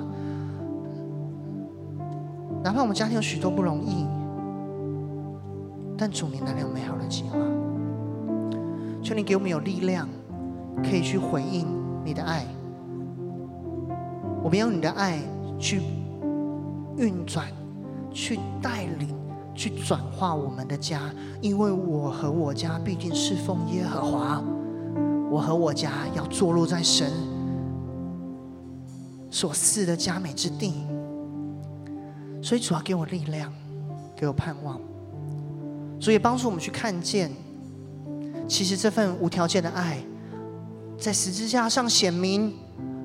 [2.61, 4.05] 哪怕我们家庭有许多不容易，
[5.97, 7.37] 但主你那里有美好的计划。
[9.01, 10.09] 求你给我们有力量，
[10.83, 11.65] 可以去回应
[12.03, 12.45] 你的爱。
[14.43, 15.17] 我们用你的爱
[15.57, 15.81] 去
[16.97, 17.45] 运转、
[18.13, 19.15] 去带领、
[19.53, 24.43] 去转化我们的家，因为我和我家必定侍奉耶和华。
[25.29, 27.11] 我和我家要坐落在神。
[29.29, 30.73] 所赐的佳美之地，
[32.41, 33.53] 所以主要给我力量，
[34.15, 34.79] 给我盼望，
[35.99, 37.29] 所以帮助我们去看见，
[38.47, 39.99] 其实这份无条件的爱，
[40.97, 42.53] 在十字架上显明，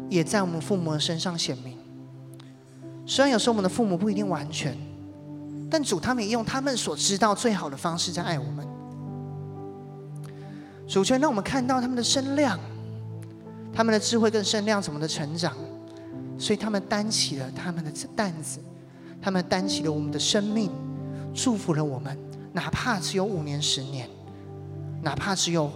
[0.08, 1.76] 也在我们父母的身上显明。
[3.04, 4.74] 虽然有时候我们的父母不一定完全，
[5.72, 8.68] 但主他们也用他们所知道最好的方式在爱我们。
[10.86, 12.60] 主权让我们看到他们的身量，
[13.72, 15.56] 他们的智慧跟身量怎么的成长。
[16.36, 18.58] 所以他们担起了他们的担子，
[19.22, 20.70] 他们担起了我们的生命，
[21.32, 22.18] 祝福了我们。
[22.52, 24.06] 哪怕只有五年、十年，
[25.00, 25.72] 哪怕只有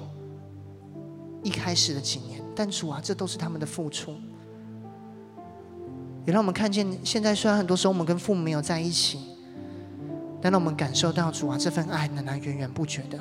[1.43, 4.15] 一开始的几年，但主啊，这都是他们的付出。
[6.27, 9.21] 也让我们看见，现在虽然很多时候我们跟父母没有在一起，
[10.47, 13.19] 但让我们感受到主啊，这份爱仍然源源不绝的。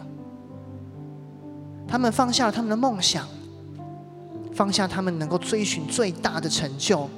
[1.88, 3.28] 他们放下了他们的梦想，
[4.54, 7.10] 放下他们能够追寻最大的成就。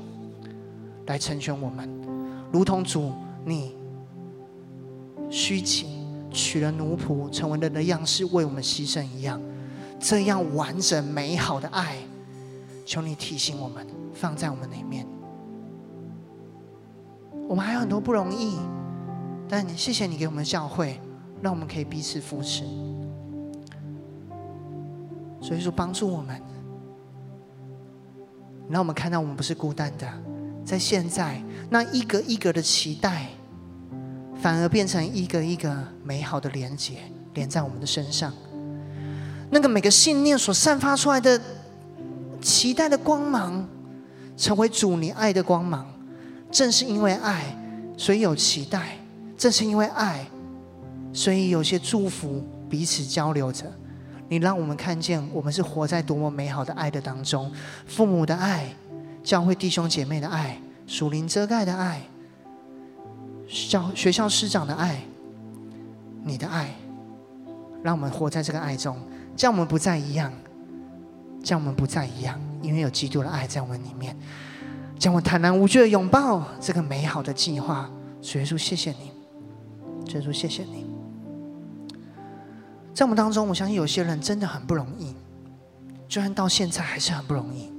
[1.08, 1.90] 来成全我们，
[2.54, 3.12] 如同主
[3.44, 3.76] 你
[5.30, 5.88] 虚己，
[6.32, 9.42] 取了奴仆，成为人的样式，为我们牺牲一样。
[10.00, 11.98] 这样完整美好的爱，
[12.86, 15.06] 求你提醒我们，放在我们里面。
[17.50, 18.58] 我们还有很多不容易，
[19.50, 21.00] 但谢谢你给我们教会，
[21.42, 22.64] 让我们可以彼此扶持。
[25.42, 26.42] 所以说，帮助我们，
[28.70, 30.08] 让我们看到我们不是孤单的。
[30.66, 33.28] 在现在，那一个一个的期待，
[34.36, 35.74] 反而变成一个一个
[36.04, 36.98] 美好的连结，
[37.34, 38.34] 连在我们的身上。
[39.50, 41.40] 那个每个信念所散发出来的
[42.42, 43.66] 期待的光芒，
[44.36, 45.88] 成为主你爱的光芒。
[46.52, 47.56] 正是因为爱，
[47.96, 48.80] 所以有期待；
[49.38, 50.26] 正是因为爱，
[51.14, 53.66] 所以有些祝福彼此交流着。
[54.28, 57.52] 你让我们看见，我们是活在多么美好的爱的当中，
[57.86, 58.68] 父母的爱。
[59.24, 62.02] 教会弟兄姐妹的爱，属灵遮盖的爱，
[63.70, 65.02] 教学校师长的爱，
[66.24, 66.74] 你的爱，
[67.84, 68.98] 让我们活在这个爱中，
[69.36, 70.32] 叫我们不再一样，
[71.44, 74.16] 叫我们不再一样，因为有基督的爱在我们里面，
[74.98, 77.90] 叫我坦然无惧的拥抱这个美好的计划。
[78.22, 79.12] 主耶稣，谢谢你，
[80.08, 80.86] 主耶稣，谢谢你，
[82.94, 85.14] 在我们当中，我相信有些人真的很不容易，
[86.08, 87.70] 就算到现在还是很不容易。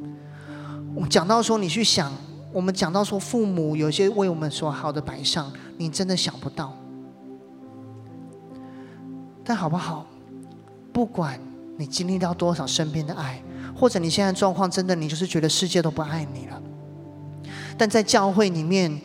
[0.95, 2.13] 我讲到说，你去想，
[2.53, 6.77] 我们讲到说，父母有些为我们所好的摆上，你真的想不到。
[9.43, 10.05] 但好不好？
[10.93, 11.41] 不管
[11.77, 13.43] 你经历到多少身边的爱，
[13.75, 16.63] 或者你现在状况真的，你就是觉得世界都不爱你了。
[17.79, 19.01] 但在教会里面，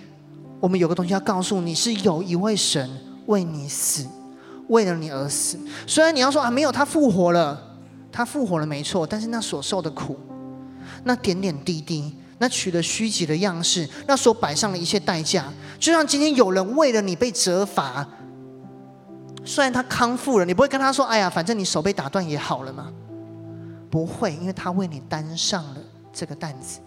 [0.60, 2.90] 我们有个东西要告诉你，是有一位神
[3.28, 4.08] 为你死，
[4.68, 5.58] 为了你而死。
[5.88, 7.78] 虽然你要说啊，没有，他复活了，
[8.12, 10.18] 他复活了，没错，但是那所受的苦。
[11.06, 15.46] 那点点滴滴，那取了虚己的样式，那所摆上的一切代价，
[15.80, 18.08] 就像今天有人为了你被责罚，
[19.44, 22.92] 虽然他康复了，你不会跟他说：“哎呀，反正你手被打断也好了嘛。”
[23.92, 25.78] 不会，因为他为你担上了
[26.12, 26.80] 这个担子，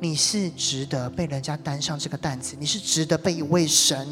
[0.00, 4.06] 你是值得被人家担上这个担子，你是值得被一位神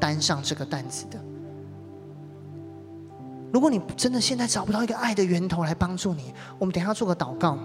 [0.00, 1.20] 担上这个担子的。
[3.52, 7.58] 如果你真的现在找不到一个爱的源头来帮助你，我们等下做个祷告。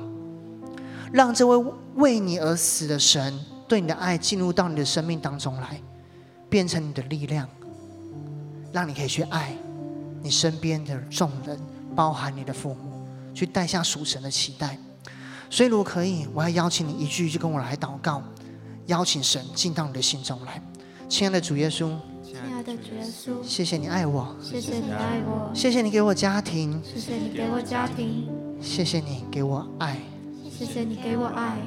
[1.14, 5.80] 让这位为你而死的神对你的爱进入到你的生命当中来，
[6.50, 7.48] 变成你的力量，
[8.74, 9.56] 让你可以去爱
[10.22, 11.58] 你身边的众人，
[11.96, 14.78] 包含你的父母，去带下属神的期待。
[15.50, 18.22] 所以，如果可以，我要邀请你一句一句跟我来祷告，
[18.88, 20.62] 邀请神进到你的心中来。
[21.08, 21.96] 亲爱的主耶稣，
[22.46, 28.28] 亲爱的主耶稣，谢谢你爱我，谢谢你爱我，谢谢你给我家庭，谢谢你给我家庭，
[28.62, 29.98] 谢谢你给我爱。
[30.58, 31.58] 谢谢你给我爱，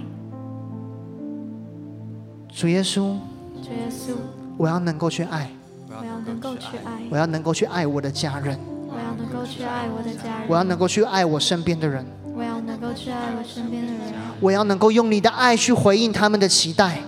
[2.48, 3.16] 主耶稣，
[3.60, 4.14] 主耶稣，
[4.56, 5.50] 我要能够去爱，
[5.88, 8.58] 我要能够去爱，我要能够去爱我的家人，
[8.88, 17.00] 我要能够去爱我的家人，我要能够去爱我身边的人，我要能够去爱我身边的人，我要能够用你的爱去回应他们的期待，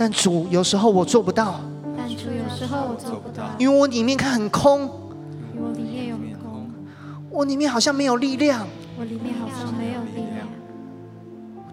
[0.00, 1.60] 但主有时候我做不到，
[1.96, 4.88] 但主有时候我做不到，因为我里面看很空。
[7.30, 10.46] 我里面好像没有力量，我里面好像没有力量。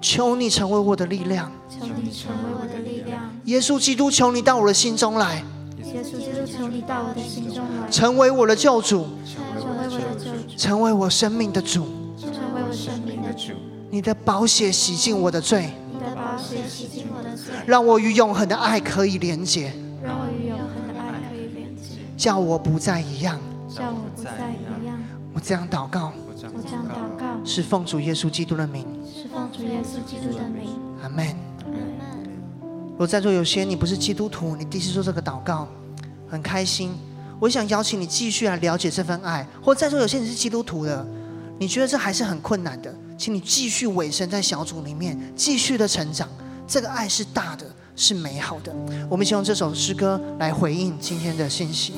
[0.01, 3.21] 求你成为我的力量，求你成为我的力量。
[3.45, 5.43] 耶稣基督，求你到我的心中来。
[5.93, 11.85] 耶稣基督，求你到我的心中来，成为我的救主，成为我的救主，成为我生命的主，
[12.19, 13.53] 成为我生命的主。
[13.91, 17.04] 你的宝血洗净我的罪，你的宝血洗净
[17.65, 24.99] 让我与永恒的爱可以连接，让我与永恒的爱可以连接，叫我不再一样，叫我不再一样。
[25.33, 30.79] 我这样祷告，我这样祷告，是奉主耶稣基督的名，是奉主耶稣基督的名。
[31.01, 31.25] 阿门。
[31.25, 31.85] 阿门。
[32.91, 35.67] 如果在座有些你不是基督徒，你第一次做这个祷告，
[36.29, 36.91] 很开心。
[37.39, 41.05] 我想邀请你继续来了解这份爱，或在座有些你是基督徒的，
[41.59, 46.29] 你觉得这还是很困难的，请你继续委身在小组里面，继续的成长。
[46.67, 48.73] 这个爱是大的，是美好的。
[49.09, 51.93] 我们一起用这首诗歌来回应今天的信息。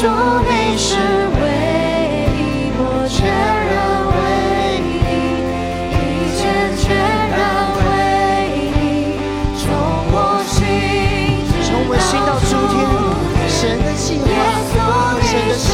[0.00, 1.40] 主，你是唯
[2.36, 2.38] 一，
[2.76, 3.72] 我全然
[4.04, 4.12] 为
[4.82, 4.92] 你，
[5.96, 5.96] 一
[6.36, 6.42] 切
[6.76, 6.84] 全
[7.30, 7.80] 然为
[8.60, 9.16] 你，
[9.56, 9.64] 从
[10.12, 10.14] 我
[10.44, 10.60] 心，
[11.64, 12.76] 从我心到诸天，
[13.48, 14.28] 神的计划，
[15.22, 15.72] 神的心，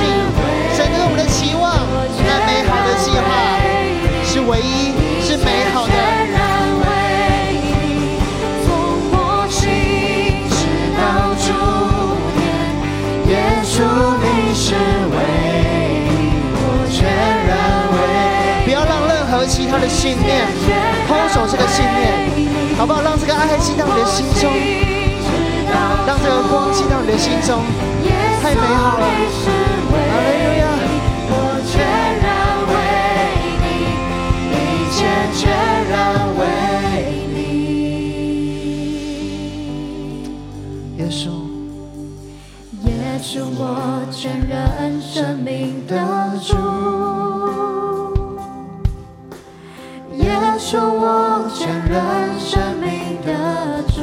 [4.61, 4.93] 唯一，
[5.23, 5.93] 是美好的。
[19.49, 20.47] 其他的信念，
[21.09, 22.13] 抛手这个信念，
[22.79, 23.03] 好不好？
[23.03, 24.49] 让这个爱进到你的心中，
[26.07, 27.65] 让这个光进到你的心中，
[28.41, 29.07] 太美好了！
[30.13, 30.99] 哈利
[42.85, 45.97] 也是，我全人生命的
[46.43, 46.57] 主。
[50.16, 52.91] 也是我全人生命
[53.25, 54.01] 的主，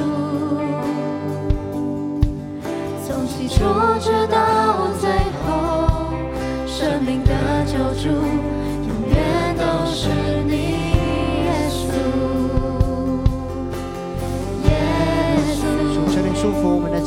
[3.06, 3.56] 从起初
[4.00, 4.37] 直到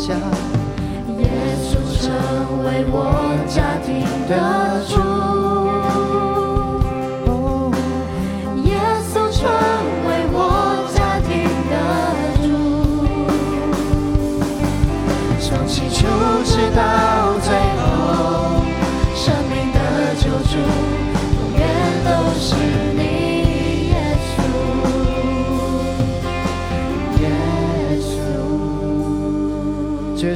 [0.07, 0.15] 家。
[1.19, 1.29] 耶
[1.61, 5.10] 稣成为我家庭的主。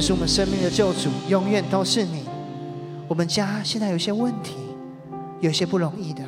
[0.05, 2.25] 是我们生命的救主，永远都是你。
[3.07, 4.53] 我们家现在有些问题，
[5.41, 6.21] 有些不容易的，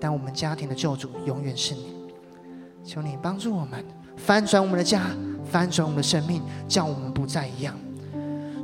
[0.00, 1.94] 但我们家庭的救主永远是你。
[2.84, 3.84] 求你帮助我们
[4.16, 5.02] 翻转我们的家，
[5.48, 7.76] 翻转我们的生命，叫我们不再一样。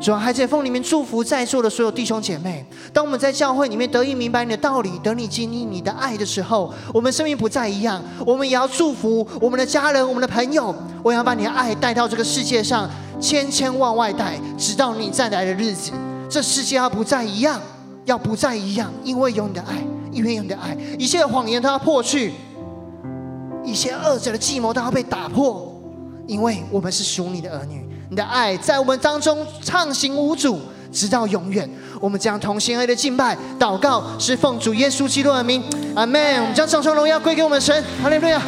[0.01, 2.65] 主啊，还在奉里面祝福在座的所有弟兄姐妹。
[2.93, 8.01] 当我们在教会里面得以明白你的道理，得你经历你的爱的时候，我们生命不再一样。
[8.25, 10.73] 我们也要祝福我们的家人、我们的朋友。
[11.03, 12.89] 我要把你的爱带到这个世界上，
[13.21, 15.91] 千千万万代，直到你再来的日子。
[16.31, 17.61] 这世界要不再一样，
[18.05, 19.83] 要不再一样，因为有你的爱，
[20.13, 22.35] 因为有你的爱，一切的谎言都要破去，
[23.65, 25.75] 一切恶者的计谋都要被打破，
[26.29, 27.88] 因为我们是属你的儿女。
[28.11, 30.61] 你的爱在我们当中畅行无阻，
[30.93, 31.69] 直到永远。
[32.01, 35.63] 我们将同心合的敬拜、祷告，是奉主耶稣基督的名，
[35.95, 36.41] 阿门。
[36.41, 38.41] 我们将掌声荣耀归给我们神，哈利路亚。